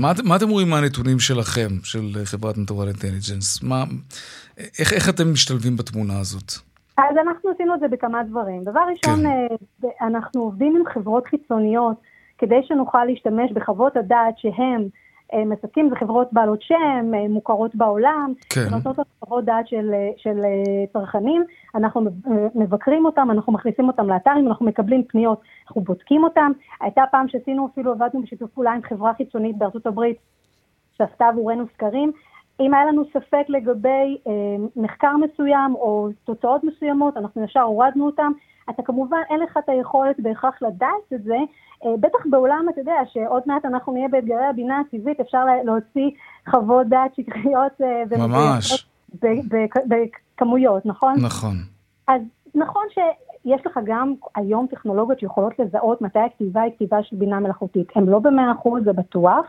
[0.00, 3.60] מה, מה אתם רואים מהנתונים שלכם, של חברת נטורל אינטליג'נס?
[4.78, 6.52] איך, איך אתם משתלבים בתמונה הזאת?
[6.96, 8.64] אז אנחנו עשינו את זה בכמה דברים.
[8.64, 9.88] דבר ראשון, כן.
[9.88, 11.96] אה, אנחנו עובדים עם חברות חיצוניות
[12.38, 14.88] כדי שנוכל להשתמש בחוות הדעת שהם
[15.46, 18.68] מספקים, זה חברות בעלות שם, אה, מוכרות בעולם, כן.
[18.70, 20.40] נותנות חוות דעת של, של
[20.92, 22.00] צרכנים, אנחנו
[22.54, 26.52] מבקרים אותם, אנחנו מכניסים אותם לאתרים, אנחנו מקבלים פניות, אנחנו בודקים אותם.
[26.80, 30.16] הייתה פעם שעשינו אפילו, עבדנו בשיתוף פעולה עם חברה חיצונית בארצות הברית,
[30.96, 32.12] שעשתה עבורנו סקרים,
[32.60, 34.32] אם היה לנו ספק לגבי אה,
[34.76, 38.32] מחקר מסוים או תוצאות מסוימות, אנחנו ישר הורדנו אותם.
[38.70, 41.36] אתה כמובן, אין לך את היכולת בהכרח לדעת את זה,
[41.84, 46.10] אה, בטח בעולם, אתה יודע, שעוד מעט אנחנו נהיה באתגרי הבינה הטבעית, אפשר להוציא
[46.50, 47.80] חוות דעת שקריות.
[47.82, 48.86] אה, ממש.
[49.86, 51.14] בכמויות, נכון?
[51.22, 51.54] נכון.
[52.08, 52.22] אז
[52.54, 57.88] נכון שיש לך גם היום טכנולוגיות שיכולות לזהות מתי הכתיבה היא כתיבה של בינה מלאכותית.
[57.96, 59.46] הן לא במאה אחוז, זה בטוח,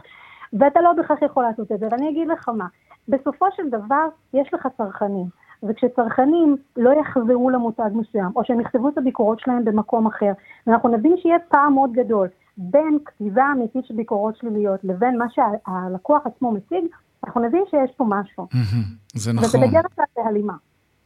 [0.53, 1.87] ואתה לא בהכרח יכול לעשות את זה.
[1.91, 2.65] ואני אגיד לך מה,
[3.07, 5.25] בסופו של דבר יש לך צרכנים,
[5.69, 10.31] וכשצרכנים לא יחזרו למותג מסוים, או שהם יכתבו את הביקורות שלהם במקום אחר,
[10.67, 16.21] ואנחנו נבין שיהיה פער מאוד גדול בין כתיבה אמיתית של ביקורות שליליות לבין מה שהלקוח
[16.25, 16.85] עצמו מציג,
[17.23, 18.47] אנחנו נבין שיש פה משהו.
[19.13, 19.47] זה נכון.
[19.47, 20.53] וזה בדרך כלל בהלימה.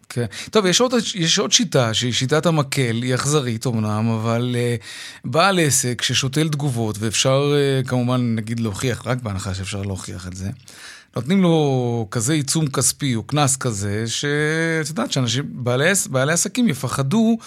[0.10, 0.26] כן.
[0.52, 4.86] טוב, יש עוד, יש עוד שיטה, שהיא שיטת המקל, היא אכזרית אמנם, אבל uh,
[5.26, 10.50] בעל עסק ששותל תגובות, ואפשר uh, כמובן, נגיד, להוכיח, רק בהנחה שאפשר להוכיח את זה,
[11.18, 11.56] נותנים לו
[12.12, 17.38] כזה עיצום כספי או קנס כזה, שאת יודעת שאנשים, בעלי, בעלי עסקים יפחדו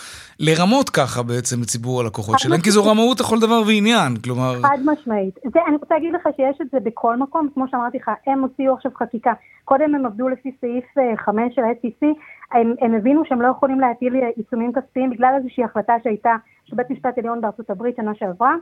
[0.41, 4.63] לרמות ככה בעצם את ציבור הלקוחות שלהם, כי זו רמאות לכל דבר ועניין, כלומר...
[4.63, 5.35] חד משמעית.
[5.53, 8.75] זה, אני רוצה להגיד לך שיש את זה בכל מקום, כמו שאמרתי לך, הם הוציאו
[8.75, 9.33] עכשיו חקיקה.
[9.65, 10.85] קודם הם עבדו לפי סעיף
[11.17, 12.07] 5 אה, של ה-SEC,
[12.53, 16.91] הם, הם הבינו שהם לא יכולים להטיל עיצומים כספיים בגלל איזושהי החלטה שהייתה של בית
[16.91, 18.55] משפט עליון בארצות הברית שנה שעברה.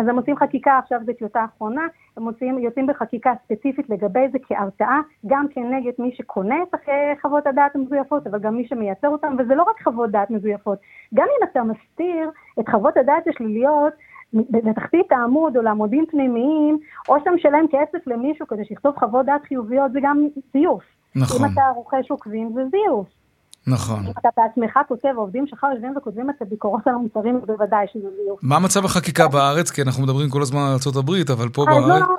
[0.00, 1.86] אז הם עושים חקיקה, עכשיו זו טיוטה אחרונה,
[2.16, 6.74] הם מוצאים, יוצאים בחקיקה ספציפית לגבי זה כהרתעה, גם כנגד מי שקונה את
[7.22, 10.78] חוות הדעת המזויפות, אבל גם מי שמייצר אותן, וזה לא רק חוות דעת מזויפות.
[11.14, 13.92] גם אם אתה מסתיר את חוות הדעת השליליות
[14.32, 19.92] בתחתית העמוד או לעמודים פנימיים, או שאתה משלם כסף למישהו כדי שיכתוב חוות דעת חיוביות,
[19.92, 20.84] זה גם זיוף.
[21.16, 21.46] נכון.
[21.46, 23.19] אם אתה רוכש עוקבים, זה זיוף.
[23.66, 24.06] נכון.
[24.06, 28.40] אם אתה בעצמך כותב, העובדים שלך יושבים וכותבים את הביקורות על המוצרים, בוודאי שזה זיוף.
[28.42, 29.70] מה מצב החקיקה בארץ?
[29.70, 31.88] כי אנחנו מדברים כל הזמן על ארה"ב, אבל פה בארץ...
[31.88, 32.16] לא, לא,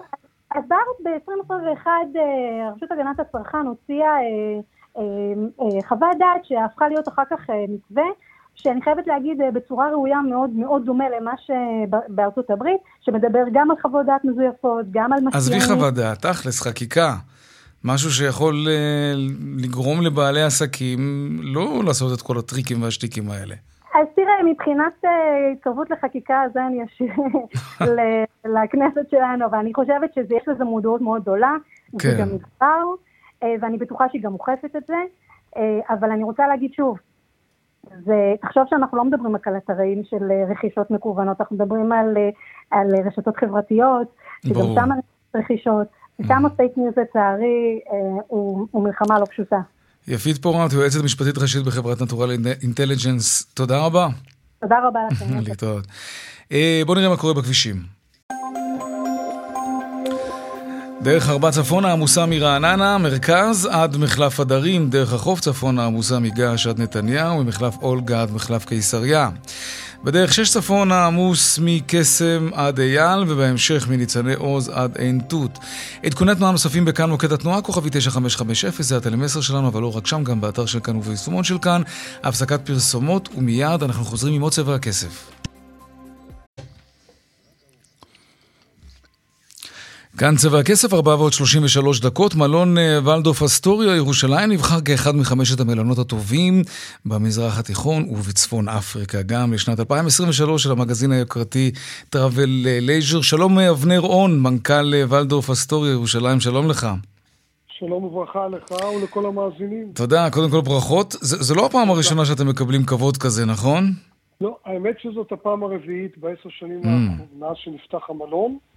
[0.56, 7.24] אז בארץ ב-2021 אה, רשות הגנת הצרכן הוציאה אה, אה, חוות דעת שהפכה להיות אחר
[7.30, 8.06] כך מתווה.
[8.56, 14.06] שאני חייבת להגיד בצורה ראויה מאוד מאוד דומה למה שבארצות הברית, שמדבר גם על חוות
[14.06, 15.62] דעת מזויפות, גם על משקיעים.
[15.62, 17.16] עזבי חוות דעת, תכלס, חקיקה.
[17.84, 21.00] משהו שיכול uh, לגרום לבעלי עסקים
[21.44, 23.56] לא לעשות את כל הטריקים והשטיקים האלה.
[23.96, 25.08] אז תראה, מבחינת uh,
[25.54, 27.14] התקרבות לחקיקה, זה אני אשאיר
[28.56, 31.56] לכנסת שלנו, אבל אני חושבת שיש לזה מודעות מאוד גדולה,
[32.00, 32.10] כן.
[32.10, 32.84] זה גם נגבר,
[33.44, 34.98] uh, ואני בטוחה שהיא גם אוכפת את זה,
[35.90, 36.98] אבל אני רוצה להגיד שוב,
[38.06, 42.18] זה, תחשוב שאנחנו לא מדברים רק על אתרים של אה, רכישות מקוונות, אנחנו מדברים על,
[42.18, 42.30] אה,
[42.72, 44.08] על רשתות חברתיות,
[44.46, 44.62] שגם.
[44.76, 44.90] שם
[45.36, 45.88] רכישות,
[46.20, 49.60] וכמה פייק ניוז לצערי אה, הוא, הוא מלחמה לא פשוטה.
[50.08, 52.32] יפית פורט, יועצת משפטית ראשית בחברת Natural
[52.62, 54.08] Intelligence, תודה רבה.
[54.62, 55.40] תודה רבה לכם.
[55.48, 55.88] להתראות.
[56.52, 57.76] אה, בואו נראה מה קורה בכבישים.
[61.02, 66.82] דרך ארבע צפונה עמוסה מרעננה, מרכז עד מחלף הדרים, דרך החוף צפונה עמוסה מגעש עד
[66.82, 69.30] נתניהו, ממחלף אולגה עד מחלף קיסריה.
[70.04, 75.60] בדרך שש צפונה עמוס מקסם עד אייל, ובהמשך מניצני עוז עד עין תות.
[76.04, 80.24] עדכוני תנועה נוספים בכאן מוקד התנועה, כוכבי 9550, זה הטלמסר שלנו, אבל לא רק שם,
[80.24, 81.82] גם באתר של כאן וביישומון של כאן.
[82.24, 85.41] הפסקת פרסומות, ומיד אנחנו חוזרים עם עוד צבע הכסף.
[90.18, 92.36] כאן צבע הכסף, 433 דקות.
[92.36, 96.62] מלון אה, ולדוף אסטוריה, ירושלים, נבחר כאחד מחמשת המלונות הטובים
[97.06, 99.22] במזרח התיכון ובצפון אפריקה.
[99.22, 101.72] גם לשנת 2023 של המגזין היוקרתי
[102.10, 102.50] Travel +
[102.82, 103.22] Leisure.
[103.22, 106.88] שלום אה, אבנר און, מנכ"ל אה, וולדורף אסטוריה, ירושלים, שלום לך.
[107.68, 109.92] שלום וברכה לך ולכל המאזינים.
[109.96, 111.16] תודה, קודם כל ברכות.
[111.22, 113.84] זה, זה לא הפעם הראשונה שאתם מקבלים כבוד כזה, נכון?
[114.42, 116.88] לא, האמת שזאת הפעם הרביעית בעשר שנים Mm.
[116.88, 118.71] האחרונות מאז שנפתח המלון, אה,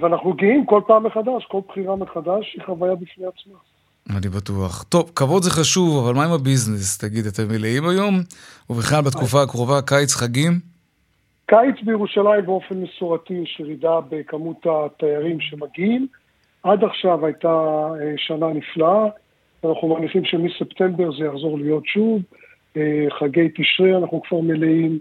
[0.00, 3.58] ואנחנו גאים כל פעם מחדש, כל בחירה מחדש היא חוויה בפני עצמה.
[4.10, 4.82] אני בטוח.
[4.82, 6.98] טוב, כבוד זה חשוב, אבל מה עם הביזנס?
[6.98, 8.14] תגיד, אתם מלאים היום?
[8.70, 10.60] ובכלל בתקופה הקרובה, קיץ, חגים?
[11.46, 16.06] קיץ בירושלים באופן מסורתי יש ירידה בכמות התיירים שמגיעים.
[16.62, 17.48] עד עכשיו הייתה
[18.00, 19.06] אה, שנה נפלאה,
[19.64, 22.22] אנחנו מניחים שמספטמבר זה יחזור להיות שוב.
[22.76, 24.98] אה, חגי תשרי אנחנו כבר מלאים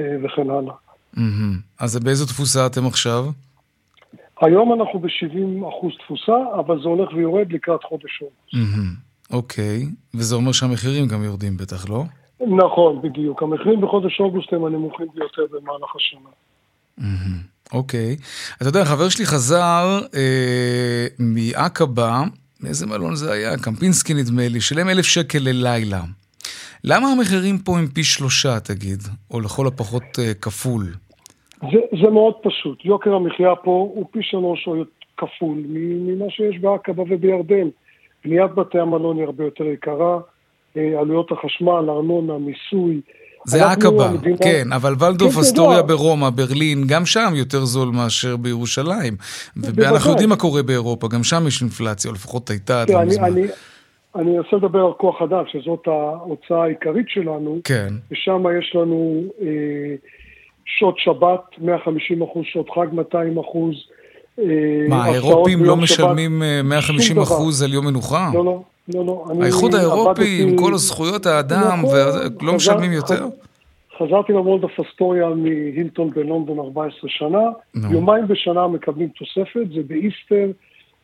[0.00, 0.74] אה, וכן הלאה.
[1.78, 3.24] אז באיזו תפוסה אתם עכשיו?
[4.40, 8.68] היום אנחנו ב-70 אחוז תפוסה, אבל זה הולך ויורד לקראת חודש אוגוסט.
[9.32, 12.04] אוקיי, וזה אומר שהמחירים גם יורדים בטח, לא?
[12.40, 13.42] נכון, בדיוק.
[13.42, 16.30] המחירים בחודש אוגוסט הם הנמוכים ביותר במהלך השנה.
[17.72, 18.16] אוקיי.
[18.56, 22.22] אתה יודע, חבר שלי חזר אה, מעקבה,
[22.60, 23.58] מאיזה מלון זה היה?
[23.58, 26.02] קמפינסקי נדמה לי, שילם אלף שקל ללילה.
[26.84, 29.02] למה המחירים פה הם פי שלושה, תגיד?
[29.30, 30.94] או לכל הפחות אה, כפול?
[31.60, 32.84] זה, זה מאוד פשוט.
[32.84, 34.74] יוקר המחיה פה הוא פי שלוש או
[35.16, 37.68] כפול ממה שיש בעקבה ובירדן.
[38.24, 40.18] בניית בתי המלון היא הרבה יותר יקרה,
[40.76, 43.00] אה, עלויות החשמל, ארנונה, מיסוי.
[43.44, 45.82] זה עקבה, המדינה- כן, אבל ולדוף כן, אסטוריה.
[45.82, 49.16] ברומא, ברלין, גם שם יותר זול מאשר בירושלים.
[49.56, 53.24] ואנחנו יודעים מה קורה באירופה, גם שם יש אינפלציה, לפחות הייתה עד לא אני, מזמן.
[53.24, 53.42] אני,
[54.14, 57.88] אני אנסה לדבר על כוח אדם, שזאת ההוצאה העיקרית שלנו, כן.
[58.12, 59.46] ושם יש לנו אה,
[60.76, 63.74] שעות שבת, 150 אחוז, שעות חג 200 אחוז.
[64.38, 64.44] אה,
[64.88, 65.76] מה, האירופים לא.
[65.76, 68.30] משלמים אה, 150 שום אחוז על יום מנוחה?
[68.34, 68.62] לא, לא,
[68.94, 69.24] לא, לא.
[69.30, 73.26] אני האיחוד האירופי עם כל הזכויות האדם, נכון, חזר- משלמים יותר?
[73.98, 77.38] חזרתי למולדף אסטוריה מהילטון בלונדון 14 שנה,
[77.74, 77.92] נו.
[77.92, 80.50] יומיים בשנה מקבלים תוספת, זה באיסטר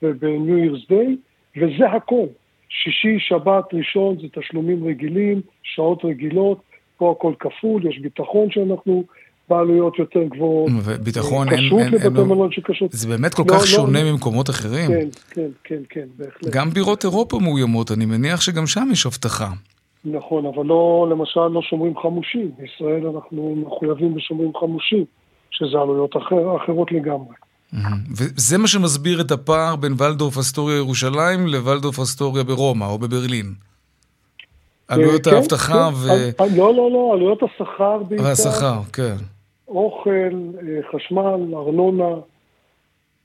[0.03, 1.16] ובניו ירס דיי,
[1.57, 2.27] וזה הכל.
[2.68, 6.59] שישי, שבת, ראשון זה תשלומים רגילים, שעות רגילות,
[6.96, 9.05] פה הכל כפול, יש ביטחון שאנחנו
[9.48, 10.70] בעלויות יותר גבוהות.
[10.85, 11.59] וביטחון אין...
[11.59, 12.92] כשרות אין- אין- לבתי מלון שקשות.
[12.92, 14.12] זה באמת כל לא, כך לא, שונה לא.
[14.12, 14.90] ממקומות אחרים.
[14.90, 16.52] כן, כן, כן, כן, בהחלט.
[16.52, 19.50] גם בירות אירופה מאוימות, אני מניח שגם שם יש הבטחה.
[20.04, 22.50] נכון, אבל לא, למשל, לא שומרים חמושים.
[22.59, 25.04] בישראל אנחנו מחויבים בשומרים חמושים,
[25.50, 27.35] שזה עלויות אחר, אחרות לגמרי.
[28.16, 33.54] וזה מה שמסביר את הפער בין ולדורף אסטוריה ירושלים לוולדורף אסטוריה ברומא או בברלין.
[34.88, 35.94] עלויות אה, כן, האבטחה כן.
[35.94, 36.09] ו...
[36.40, 38.25] אה, לא, לא, לא, עלויות השכר בעיקר.
[38.25, 39.16] והשכר, כן.
[39.68, 42.20] אוכל, אה, חשמל, ארנונה,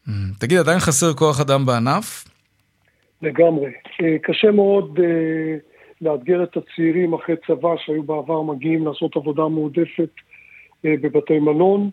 [0.08, 0.32] מהמם.
[0.40, 2.26] תגיד, עדיין חסר כוח אדם בענף?
[3.22, 3.72] לגמרי.
[4.02, 5.58] אה, קשה מאוד אה,
[6.02, 10.10] לאתגר את הצעירים אחרי צבא שהיו בעבר מגיעים לעשות עבודה מועדפת
[10.86, 11.90] אה, בבתי מלון,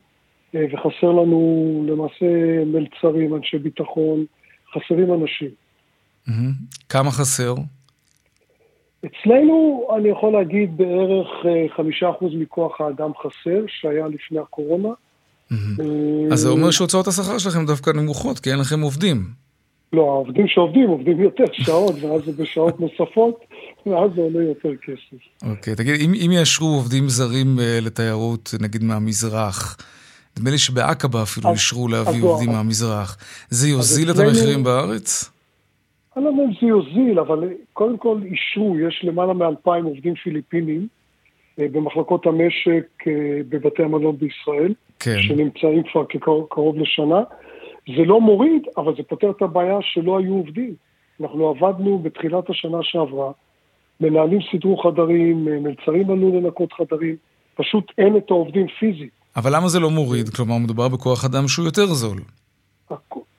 [0.54, 4.24] אה, וחסר לנו למעשה מלצרים, אנשי ביטחון,
[4.74, 5.50] חסרים אנשים.
[6.26, 6.52] מהמם.
[6.88, 7.54] כמה חסר?
[9.06, 14.88] אצלנו, אני יכול להגיד, בערך אה, חמישה אחוז מכוח האדם חסר, שהיה לפני הקורונה.
[15.52, 15.56] אה,
[16.32, 19.24] אז זה אומר שהוצאות השכר שלכם דווקא נמוכות, כי אין לכם עובדים.
[19.92, 23.44] לא, העובדים שעובדים, עובדים יותר שעות, ואז זה בשעות נוספות,
[23.86, 25.50] ואז זה עולה יותר כסף.
[25.50, 29.76] אוקיי, תגיד, אם, אם יאשרו עובדים זרים אה, לתיירות, נגיד מהמזרח,
[30.36, 33.16] נדמה לי שבעקבה אפילו אישרו להביא לא, עובדים מהמזרח.
[33.50, 35.35] זה יוזיל את המחירים בארץ?
[36.16, 40.88] אני לא יודע אם זה יוזיל, אבל קודם כל אישרו, יש למעלה מאלפיים עובדים פיליפינים
[41.58, 43.12] אה, במחלקות המשק אה,
[43.48, 45.22] בבתי המלון בישראל, כן.
[45.22, 47.22] שנמצאים כבר כקרוב קרוב לשנה.
[47.96, 50.74] זה לא מוריד, אבל זה פותר את הבעיה שלא היו עובדים.
[51.20, 53.32] אנחנו עבדנו בתחילת השנה שעברה
[54.00, 57.16] מנהלים סידרו חדרים, מלצרים עלו לנקות חדרים,
[57.54, 59.10] פשוט אין את העובדים פיזית.
[59.36, 60.28] אבל למה זה לא מוריד?
[60.28, 62.18] כלומר, מדובר בכוח אדם שהוא יותר זול.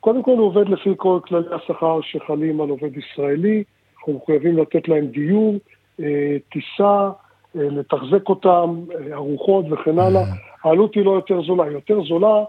[0.07, 3.63] קודם כל הוא עובד לפי כל כללי השכר שחלים על עובד ישראלי,
[3.97, 5.55] אנחנו מחויבים לתת להם דיור,
[5.99, 7.09] אה, טיסה,
[7.55, 10.23] אה, לתחזק אותם, אה, ארוחות וכן הלאה.
[10.63, 12.43] העלות היא לא יותר זולה, היא יותר זולה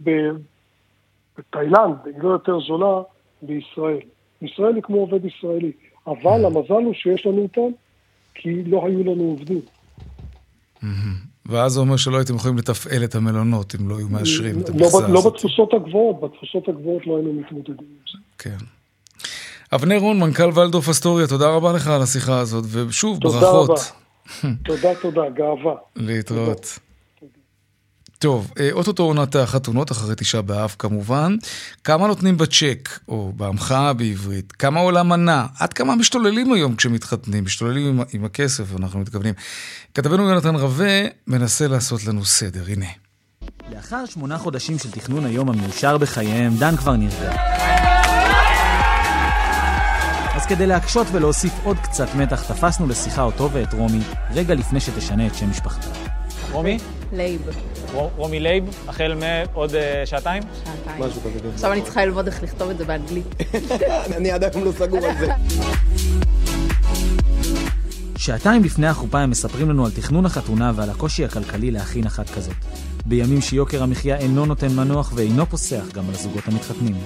[0.00, 3.02] בתאילנד, היא לא יותר זולה
[3.42, 4.00] בישראל.
[4.42, 5.72] ישראל היא כמו עובד ישראלי,
[6.06, 7.74] אבל המזל הוא שיש לנו אותם,
[8.34, 9.60] כי לא היו לנו עובדים.
[11.48, 14.74] ואז זה אומר שלא הייתם יכולים לתפעל את המלונות אם לא היו מאשרים את לא
[14.74, 15.10] המכסה הזאת.
[15.10, 18.18] לא בתפוסות הגבוהות, בתפוסות הגבוהות לא היינו מתמודדים עם זה.
[18.38, 18.56] כן.
[19.74, 23.40] אבנר רון, מנכ"ל ולדורף אסטוריה, תודה רבה לך על השיחה הזאת, ושוב, ברכות.
[23.40, 23.74] תודה רבה.
[24.68, 25.74] תודה, תודה, גאווה.
[25.96, 26.78] להתראות.
[28.18, 31.36] טוב, אה, אוטוטו עונת החתונות, אחרי תשעה באב כמובן.
[31.84, 34.52] כמה נותנים בצ'ק, או בהמחאה בעברית?
[34.52, 35.46] כמה עולה מנה?
[35.58, 37.44] עד כמה משתוללים היום כשמתחתנים?
[37.44, 39.34] משתוללים עם, עם הכסף, אנחנו מתכוונים.
[39.94, 42.86] כתבנו יונתן רווה מנסה לעשות לנו סדר, הנה.
[43.74, 47.32] לאחר שמונה חודשים של תכנון היום המאושר בחייהם, דן כבר נרגע.
[50.36, 54.00] אז כדי להקשות ולהוסיף עוד קצת מתח, תפסנו לשיחה אותו ואת רומי,
[54.30, 56.15] רגע לפני שתשנה את שם משפחתה.
[56.56, 56.78] רומי?
[57.12, 57.40] לייב.
[58.16, 60.42] רומי לייב, החל מעוד uh, שעתיים?
[60.64, 61.04] שעתיים.
[61.04, 61.48] משהו כזה.
[61.54, 63.26] עכשיו אני צריכה ללמוד איך לכתוב את זה באנגלית.
[64.16, 65.26] אני עד היום לא סגור על זה.
[68.16, 72.54] שעתיים לפני החופה הם מספרים לנו על תכנון החתונה ועל הקושי הכלכלי להכין אחת כזאת.
[73.06, 76.96] בימים שיוקר המחיה אינו נותן מנוח ואינו פוסח גם על הזוגות המתחתנים.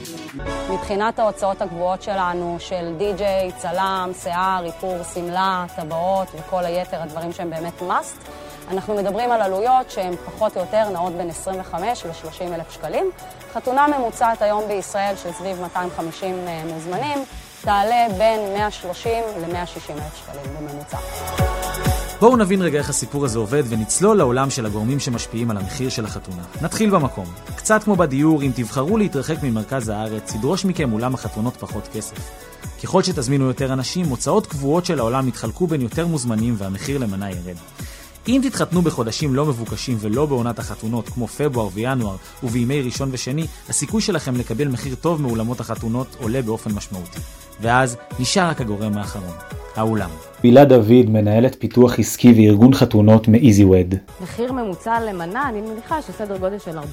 [0.73, 7.51] מבחינת ההוצאות הגבוהות שלנו, של די-ג'יי, צלם, שיער, איפור, שמלה, טבעות וכל היתר הדברים שהם
[7.51, 8.31] באמת must,
[8.71, 13.11] אנחנו מדברים על עלויות שהן פחות או יותר נעות בין 25 ל-30 אלף שקלים.
[13.53, 17.19] חתונה ממוצעת היום בישראל של סביב 250 אה, מוזמנים,
[17.61, 20.97] תעלה בין 130 ל-160 אלף שקלים בממוצע.
[22.21, 26.05] בואו נבין רגע איך הסיפור הזה עובד ונצלול לעולם של הגורמים שמשפיעים על המחיר של
[26.05, 26.43] החתונה.
[26.63, 27.27] נתחיל במקום.
[27.57, 32.17] קצת כמו בדיור, אם תבחרו להתרחק ממרכז הארץ, ידרוש מכם אולם החתונות פחות כסף.
[32.83, 37.57] ככל שתזמינו יותר אנשים, הוצאות קבועות של העולם יתחלקו בין יותר מוזמנים והמחיר למנה ירד.
[38.29, 44.03] אם תתחתנו בחודשים לא מבוקשים ולא בעונת החתונות, כמו פברואר וינואר, ובימי ראשון ושני, הסיכוי
[44.03, 47.19] שלכם לקבל מחיר טוב מאולמות החתונות עולה באופן משמעותי.
[47.61, 49.35] ואז נשאר רק הגורם האחרון,
[49.77, 50.11] האולם.
[50.43, 53.97] בילה דוד, מנהלת פיתוח עסקי וארגון חתונות מ-EasyWed.
[54.23, 56.85] מחיר ממוצע למנה, אני מניחה שסדר גודל של 400-450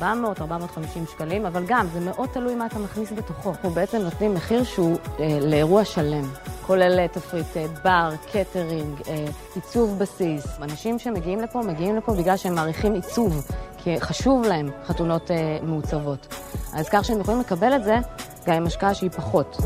[1.12, 3.50] שקלים, אבל גם, זה מאוד תלוי מה אתה מכניס בתוכו.
[3.50, 6.24] אנחנו בעצם נותנים מחיר שהוא אה, לאירוע שלם,
[6.68, 9.26] כולל אה, תפריט אה, בר, קטרינג, אה,
[9.56, 10.46] עיצוב בסיס.
[10.62, 13.46] אנשים שמגיעים לפה, מגיעים לפה בגלל שהם מעריכים עיצוב,
[13.78, 16.28] כי חשוב להם חתונות אה, מעוצבות.
[16.74, 17.96] אז כך שהם יכולים לקבל את זה
[18.48, 19.58] גם עם השקעה שהיא פחות.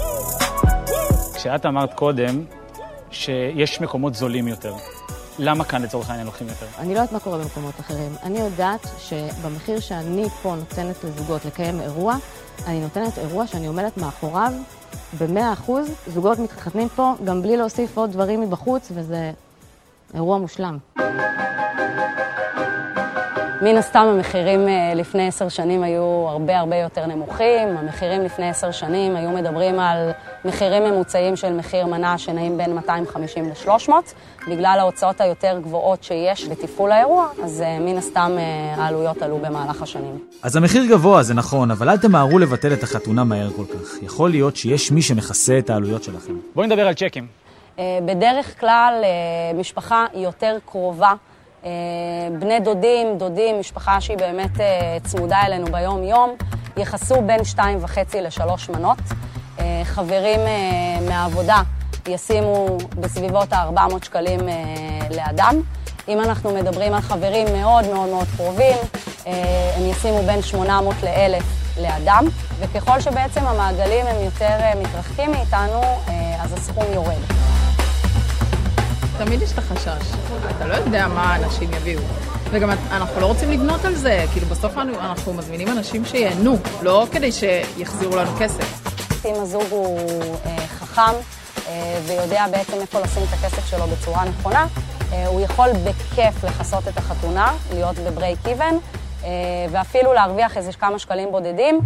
[1.41, 2.43] כשאת אמרת קודם
[3.11, 4.73] שיש מקומות זולים יותר,
[5.39, 6.65] למה כאן לצורך העניין לוקחים יותר?
[6.77, 8.11] אני לא יודעת מה קורה במקומות אחרים.
[8.23, 12.15] אני יודעת שבמחיר שאני פה נותנת לזוגות לקיים אירוע,
[12.67, 14.53] אני נותנת אירוע שאני עומדת מאחוריו
[15.19, 15.71] ב-100%.
[16.07, 19.31] זוגות מתחתנים פה גם בלי להוסיף עוד דברים מבחוץ, וזה
[20.13, 20.77] אירוע מושלם.
[23.61, 27.77] מן הסתם המחירים אה, לפני עשר שנים היו הרבה הרבה יותר נמוכים.
[27.77, 30.11] המחירים לפני עשר שנים היו מדברים על
[30.45, 33.91] מחירים ממוצעים של מחיר מנה שנעים בין 250 ל-300.
[34.49, 39.81] בגלל ההוצאות היותר גבוהות שיש בתפעול האירוע, אז אה, מן הסתם אה, העלויות עלו במהלך
[39.81, 40.19] השנים.
[40.43, 44.03] אז המחיר גבוה, זה נכון, אבל אל תמהרו לבטל את החתונה מהר כל כך.
[44.03, 46.33] יכול להיות שיש מי שמכסה את העלויות שלכם.
[46.55, 47.27] בואי נדבר על צ'קים.
[47.79, 48.93] בדרך כלל,
[49.55, 51.13] משפחה יותר קרובה
[52.39, 56.35] בני דודים, דודים, משפחה שהיא באמת אה, צמודה אלינו ביום-יום,
[56.77, 58.97] יכסו בין שתיים וחצי לשלוש מנות.
[59.59, 60.39] אה, חברים
[61.07, 61.61] מהעבודה
[62.07, 64.39] ישימו בסביבות ה-400 שקלים
[65.15, 65.55] לאדם.
[66.07, 68.77] אם אנחנו מדברים על חברים מאוד מאוד מאוד קרובים,
[69.75, 71.43] הם ישימו בין 800 ל-1,000
[71.81, 72.25] לאדם,
[72.59, 75.81] וככל שבעצם המעגלים הם יותר מתרחקים מאיתנו,
[76.41, 77.50] אז הסכום יורד.
[79.17, 80.11] תמיד יש את החשש.
[80.57, 82.01] אתה לא יודע מה אנשים יביאו.
[82.51, 87.31] וגם אנחנו לא רוצים לבנות על זה, כאילו בסוף אנחנו מזמינים אנשים שייהנו, לא כדי
[87.31, 88.91] שיחזירו לנו כסף.
[89.25, 89.99] אם הזוג הוא
[90.45, 91.13] אה, חכם
[91.67, 94.67] אה, ויודע בעצם איפה לשים את הכסף שלו בצורה נכונה,
[95.11, 98.75] אה, הוא יכול בכיף לכסות את החתונה, להיות בברייק איבן,
[99.23, 99.29] אה,
[99.71, 101.79] ואפילו להרוויח איזה כמה שקלים בודדים.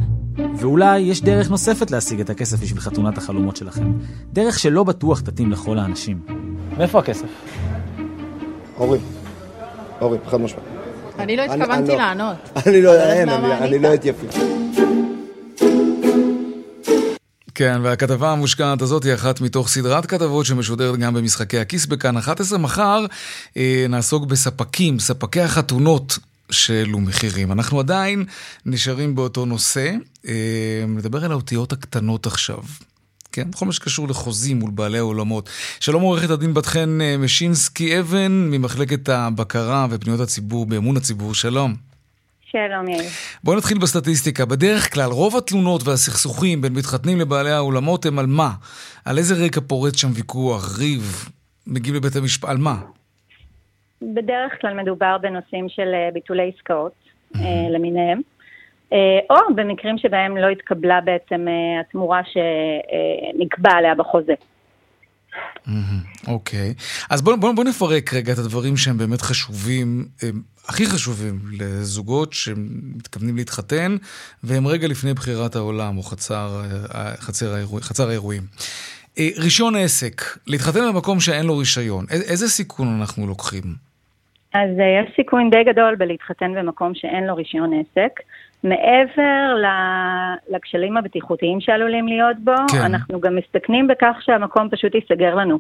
[0.56, 3.92] ואולי יש דרך נוספת להשיג את הכסף בשביל חתונת החלומות שלכם.
[4.34, 6.20] דרך שלא בטוח תתאים לכל האנשים.
[6.78, 7.28] מאיפה הכסף?
[8.76, 9.02] הורים.
[10.00, 10.66] הורים, חד משמעית.
[11.20, 12.36] אני לא התכוונתי לא- לענות.
[12.66, 14.30] אני לא, אין, אני לא הייתי יפים.
[17.56, 22.58] כן, והכתבה המושקעת הזאת היא אחת מתוך סדרת כתבות שמשודרת גם במשחקי הכיס בכאן 11.
[22.60, 23.06] מחר
[23.58, 26.18] אה, נעסוק בספקים, ספקי החתונות
[26.52, 27.52] שהעלו מחירים.
[27.52, 28.26] אנחנו עדיין
[28.66, 29.92] נשארים באותו נושא,
[30.28, 30.34] אה,
[30.88, 32.60] נדבר על האותיות הקטנות עכשיו.
[33.36, 35.50] כן, בכל מה שקשור לחוזים מול בעלי האולמות.
[35.80, 41.74] שלום עורכת הדין בת חן אה, משינסקי אבן, ממחלקת הבקרה ופניות הציבור באמון הציבור, שלום.
[42.46, 43.10] שלום יאיר.
[43.44, 44.46] בואי נתחיל בסטטיסטיקה.
[44.46, 48.50] בדרך כלל, רוב התלונות והסכסוכים בין מתחתנים לבעלי האולמות הם על מה?
[49.06, 51.30] על איזה רקע פורץ שם ויכוח, ריב,
[51.68, 52.76] מגיעים לבית המשפט, על מה?
[54.02, 56.94] בדרך כלל מדובר בנושאים של אה, ביטולי עסקאות
[57.36, 57.40] mm-hmm.
[57.74, 58.22] למיניהם,
[59.30, 61.46] או במקרים שבהם לא התקבלה בעצם
[61.82, 64.34] התמורה שנקבע עליה בחוזה.
[66.28, 66.74] אוקיי.
[66.78, 67.06] Okay.
[67.10, 72.34] אז בואו בוא, בוא נפרק רגע את הדברים שהם באמת חשובים, הם הכי חשובים לזוגות
[72.34, 73.96] שמתכוונים להתחתן,
[74.44, 76.62] והם רגע לפני בחירת העולם או חצר,
[77.18, 78.44] חצר, האירוע, חצר האירועים.
[79.38, 83.64] רישיון עסק, להתחתן במקום שאין לו רישיון, איזה סיכון אנחנו לוקחים?
[84.54, 88.20] אז יש סיכון די גדול בלהתחתן במקום שאין לו רישיון עסק.
[88.66, 89.56] מעבר
[90.50, 92.82] לכשלים הבטיחותיים שעלולים להיות בו, כן.
[92.82, 95.60] אנחנו גם מסתכנים בכך שהמקום פשוט ייסגר לנו.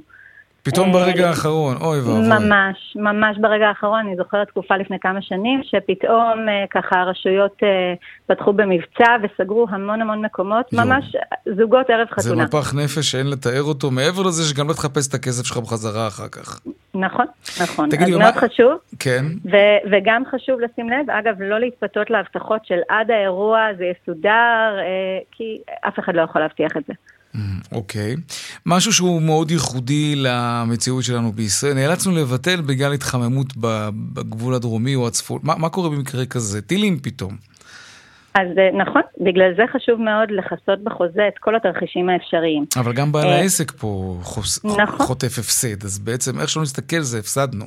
[0.66, 2.30] פתאום ברגע האחרון, אוי ואבוי.
[2.30, 7.94] ממש, ממש ברגע האחרון, אני זוכרת תקופה לפני כמה שנים, שפתאום אה, ככה הרשויות אה,
[8.28, 10.84] פתחו במבצע וסגרו המון המון מקומות, יום.
[10.84, 11.16] ממש
[11.58, 12.36] זוגות ערב חתונה.
[12.36, 16.08] זה מפח נפש שאין לתאר אותו, מעבר לזה שגם לא תחפש את הכסף שלך בחזרה
[16.08, 16.60] אחר כך.
[16.96, 17.26] נכון,
[17.62, 17.90] נכון.
[17.90, 18.42] תגידי, אז מאוד מה...
[18.42, 18.74] חשוב.
[19.00, 19.26] כן.
[19.46, 24.30] ו- וגם חשוב לשים לב, אגב, לא להתפתות להבטחות של עד האירוע זה יסודר,
[24.80, 24.84] אה,
[25.32, 25.58] כי
[25.88, 26.94] אף אחד לא יכול להבטיח את זה.
[27.72, 28.14] אוקיי.
[28.14, 28.18] Okay.
[28.66, 33.48] משהו שהוא מאוד ייחודי למציאות שלנו בישראל, נאלצנו לבטל בגלל התחממות
[34.14, 35.40] בגבול הדרומי או הצפון.
[35.44, 36.62] מה, מה קורה במקרה כזה?
[36.62, 37.36] טילים פתאום.
[38.36, 42.66] אז אה, נכון, בגלל זה חשוב מאוד לכסות בחוזה את כל התרחישים האפשריים.
[42.78, 44.66] אבל גם בעל אה, העסק פה חוס...
[44.66, 45.06] נכון.
[45.06, 47.66] חוטף הפסד, אז בעצם איך שלא נסתכל זה הפסדנו,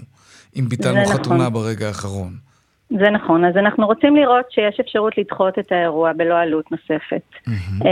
[0.56, 1.52] אם ביטלנו חתונה נכון.
[1.52, 2.47] ברגע האחרון.
[2.90, 7.22] זה נכון, אז אנחנו רוצים לראות שיש אפשרות לדחות את האירוע בלא עלות נוספת.
[7.48, 7.84] Mm-hmm.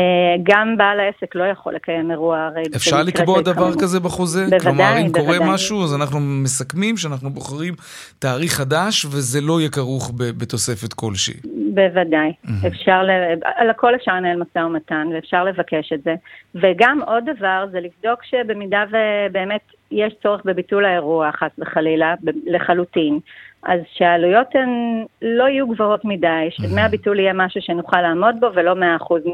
[0.42, 2.62] גם בעל העסק לא יכול לקיים אירוע הרי...
[2.76, 3.80] אפשר לקבוע דבר כמו.
[3.82, 4.40] כזה בחוזה?
[4.44, 5.38] בוודאי, כלומר, אם בוודאי.
[5.38, 7.74] קורה משהו, אז אנחנו מסכמים שאנחנו בוחרים
[8.18, 11.40] תאריך חדש, וזה לא יהיה כרוך בתוספת כלשהי.
[11.74, 12.32] בוודאי.
[12.44, 12.66] Mm-hmm.
[12.66, 13.10] אפשר, ל...
[13.54, 16.14] על הכל אפשר לנהל משא ומתן, ואפשר לבקש את זה.
[16.54, 22.14] וגם עוד דבר, זה לבדוק שבמידה ובאמת יש צורך בביטול האירוע, חס וחלילה,
[22.46, 23.18] לחלוטין.
[23.62, 28.72] אז שהעלויות הן לא יהיו גבוהות מדי, שדמי הביטול יהיה משהו שנוכל לעמוד בו ולא
[28.72, 28.76] 100%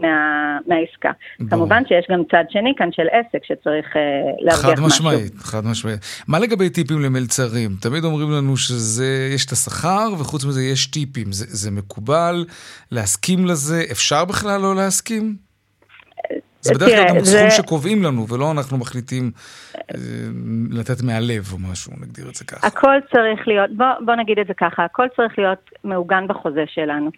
[0.03, 1.11] מה, מהעסקה.
[1.41, 1.51] בוא.
[1.51, 3.99] כמובן שיש גם צד שני כאן של עסק שצריך uh,
[4.39, 4.87] להרוויח משהו.
[4.87, 6.01] חד משמעית, חד משמעית.
[6.29, 7.71] מה לגבי טיפים למלצרים?
[7.81, 11.33] תמיד אומרים לנו שיש את השכר וחוץ מזה יש טיפים.
[11.33, 12.45] זה, זה מקובל
[12.93, 13.83] להסכים לזה?
[13.91, 15.52] אפשר בכלל לא להסכים?
[16.63, 19.31] זה בדרך כלל גם סכום שקובעים לנו, ולא אנחנו מחליטים
[19.77, 19.95] אה,
[20.71, 22.67] לתת מהלב או משהו, נגדיר את זה ככה.
[22.67, 27.11] הכל צריך להיות, בוא, בוא נגיד את זה ככה, הכל צריך להיות מעוגן בחוזה שלנו.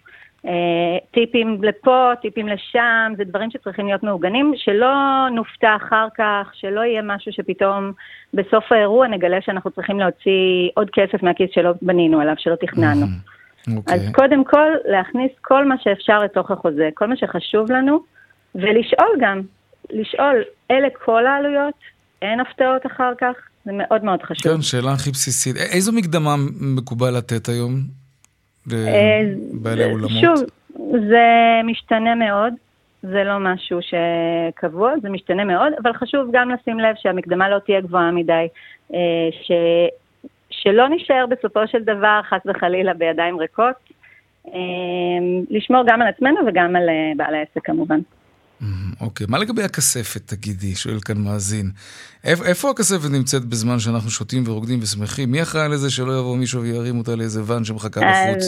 [0.45, 4.93] אה, טיפים לפה, טיפים לשם, זה דברים שצריכים להיות מעוגנים, שלא
[5.31, 7.91] נופתע אחר כך, שלא יהיה משהו שפתאום
[8.33, 13.05] בסוף האירוע נגלה שאנחנו צריכים להוציא עוד כסף מהכיס שלא בנינו עליו, שלא תכננו.
[13.05, 13.35] Mm-hmm.
[13.67, 13.93] Okay.
[13.93, 18.14] אז קודם כל, להכניס כל מה שאפשר לתוך החוזה, כל מה שחשוב לנו,
[18.55, 19.41] ולשאול גם,
[19.89, 21.73] לשאול, אלה כל העלויות,
[22.21, 23.35] אין הפתעות אחר כך,
[23.65, 24.55] זה מאוד מאוד חשוב.
[24.55, 25.55] כן, שאלה הכי בסיסית.
[25.57, 27.73] איזו מקדמה מקובל לתת היום
[28.67, 30.11] לבעלי אולמות?
[30.21, 30.43] שוב,
[30.91, 32.53] זה משתנה מאוד.
[33.11, 37.81] זה לא משהו שקבוע, זה משתנה מאוד, אבל חשוב גם לשים לב שהמקדמה לא תהיה
[37.81, 38.47] גבוהה מדי,
[38.93, 38.99] אה,
[39.31, 39.51] ש...
[40.49, 43.75] שלא נשאר בסופו של דבר, חס וחלילה, בידיים ריקות,
[44.47, 44.51] אה,
[45.49, 47.99] לשמור גם על עצמנו וגם על אה, בעל העסק כמובן.
[49.01, 51.71] אוקיי, מה לגבי הכספת, תגידי, שואל כאן מאזין.
[52.23, 55.31] איפה הכספת נמצאת בזמן שאנחנו שותים ורוקדים ושמחים?
[55.31, 58.43] מי אחראי לזה שלא יבוא מישהו וירים אותה לאיזה ואן שמחכה בחוץ?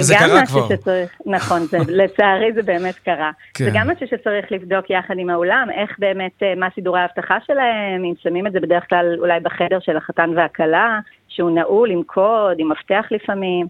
[0.00, 3.30] זה גם משהו שצריך, נכון, לצערי זה באמת קרה.
[3.58, 3.70] זה כן.
[3.74, 8.14] גם משהו שצריך לבדוק יחד עם האולם, איך באמת, אה, מה סידורי האבטחה שלהם, אם
[8.22, 12.72] שמים את זה בדרך כלל אולי בחדר של החתן והכלה, שהוא נעול עם קוד, עם
[12.72, 13.66] מפתח לפעמים.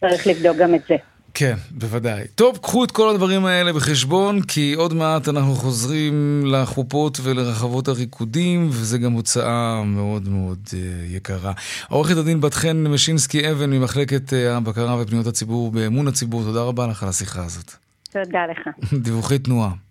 [0.00, 0.96] צריך לבדוק גם את זה.
[1.38, 2.26] כן, בוודאי.
[2.34, 8.68] טוב, קחו את כל הדברים האלה בחשבון, כי עוד מעט אנחנו חוזרים לחופות ולרחבות הריקודים,
[8.70, 10.74] וזה גם הוצאה מאוד מאוד uh,
[11.16, 11.52] יקרה.
[11.88, 16.86] עורכת הדין בת חן משינסקי אבן ממחלקת uh, הבקרה ופניות הציבור באמון הציבור, תודה רבה
[16.86, 17.72] לך על השיחה הזאת.
[18.12, 18.68] תודה לך.
[19.04, 19.87] דיווחי תנועה.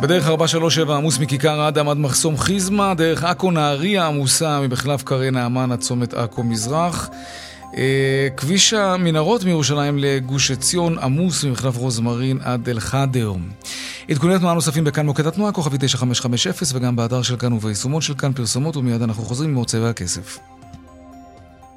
[0.00, 5.72] בדרך 437 עמוס מכיכר אדם עד מחסום חיזמה, דרך עכו נהריה עמוסה ממחלף קרי נעמן
[5.72, 7.10] עד צומת עכו מזרח.
[7.76, 13.32] אה, כביש המנהרות מירושלים לגוש עציון עמוס ממחלף רוזמרין עד אל-חדר.
[14.10, 18.32] עדכוני תנועה נוספים בכאן מוקד התנועה, כוכבי 9550 וגם באתר של כאן וביישומון של כאן
[18.32, 20.38] פרסומות ומיד אנחנו חוזרים עם צבע הכסף.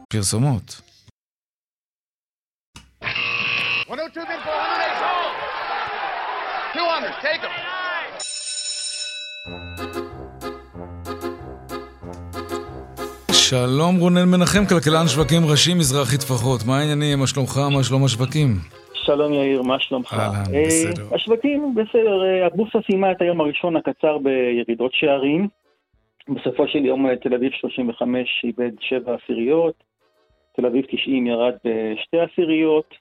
[0.10, 0.82] פרסומות.
[6.76, 7.93] 200, take them.
[13.54, 16.60] שלום רונן מנחם, כלכלן שווקים ראשי מזרחי טפחות.
[16.68, 17.20] מה העניינים?
[17.20, 17.58] מה שלומך?
[17.76, 18.50] מה שלום השווקים?
[18.94, 20.14] שלום יאיר, מה שלומך?
[20.14, 21.16] אהלן, אה, בסדר.
[21.16, 25.48] השווקים בסדר, אה, הבורסה סיימה את היום הראשון הקצר בירידות שערים.
[26.30, 29.84] בסופו של יום אה, תל אביב 35 איבד 7 עשיריות,
[30.56, 32.94] תל אביב 90 ירד בשתי עשיריות.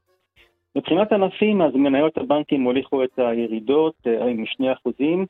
[0.76, 5.26] מבחינת ענפים, אז מניות הבנקים הוליכו את הירידות עם 2 אחוזים,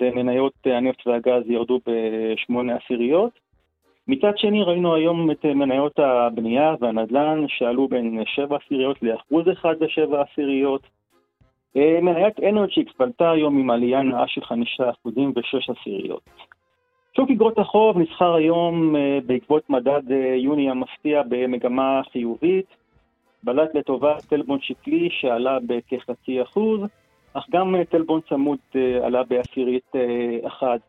[0.00, 3.30] ומניות הנפט והגז ירדו בשמונה עשיריות.
[4.08, 10.22] מצד שני ראינו היום את מניות הבנייה והנדל"ן שעלו בין 7 עשיריות לאחוז אחד ושבע
[10.22, 10.82] עשיריות.
[11.76, 16.22] אה, מניית אנרג'יקס פלטה היום עם עלייה נאה של 5 אחוזים ושש עשיריות.
[17.16, 22.66] שוק אגרות החוב נסחר היום אה, בעקבות מדד אה, יוני המפתיע במגמה חיובית.
[23.42, 26.80] בלט לטובת טלבון שקלי שעלה בכחצי אחוז,
[27.34, 28.58] אך גם טלבון צמוד
[29.04, 29.92] עלה בעשירית
[30.46, 30.80] אחת.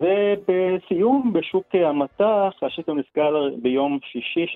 [0.00, 4.46] ובסיום, בשוק המטח, השקל נסגר ביום שישי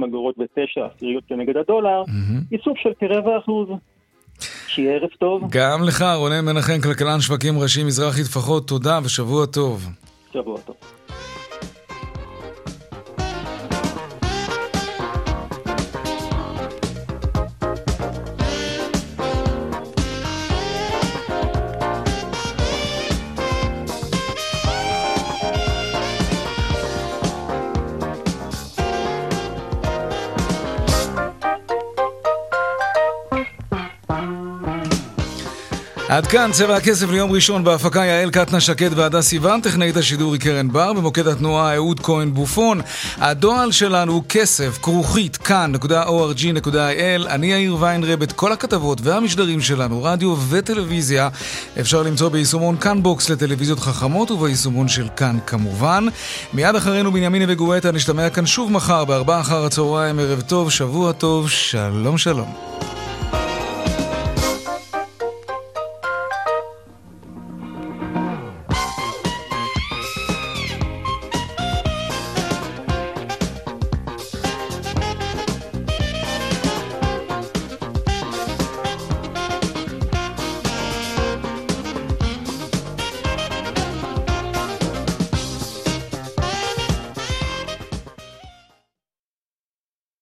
[0.00, 2.02] 3.60 אגורות ותשע עשיריות כנגד הדולר,
[2.52, 3.68] איסוף של כרבע אחוז.
[4.66, 5.42] שיהיה ערב טוב.
[5.50, 9.88] גם לך, רונן מנחם, כלכלן שווקים ראשי מזרחי טפחות, תודה ושבוע טוב.
[10.32, 10.95] שבוע טוב.
[36.16, 40.40] עד כאן צבע הכסף ליום ראשון בהפקה יעל קטנה שקד והדס סיוון, טכנאית השידור היא
[40.40, 42.80] קרן בר, במוקד התנועה אהוד כהן בופון.
[43.16, 47.28] הדואל שלנו הוא כסף, כרוכית, כאן.org.il.
[47.28, 51.28] אני יאיר ויינרב, את כל הכתבות והמשדרים שלנו, רדיו וטלוויזיה,
[51.80, 56.06] אפשר למצוא ביישומון כאן Box לטלוויזיות חכמות וביישומון של כאן כמובן.
[56.52, 61.50] מיד אחרינו בנימיני וגואטה נשתמע כאן שוב מחר בארבעה אחר הצהריים, ערב טוב, שבוע טוב,
[61.50, 62.95] שלום שלום.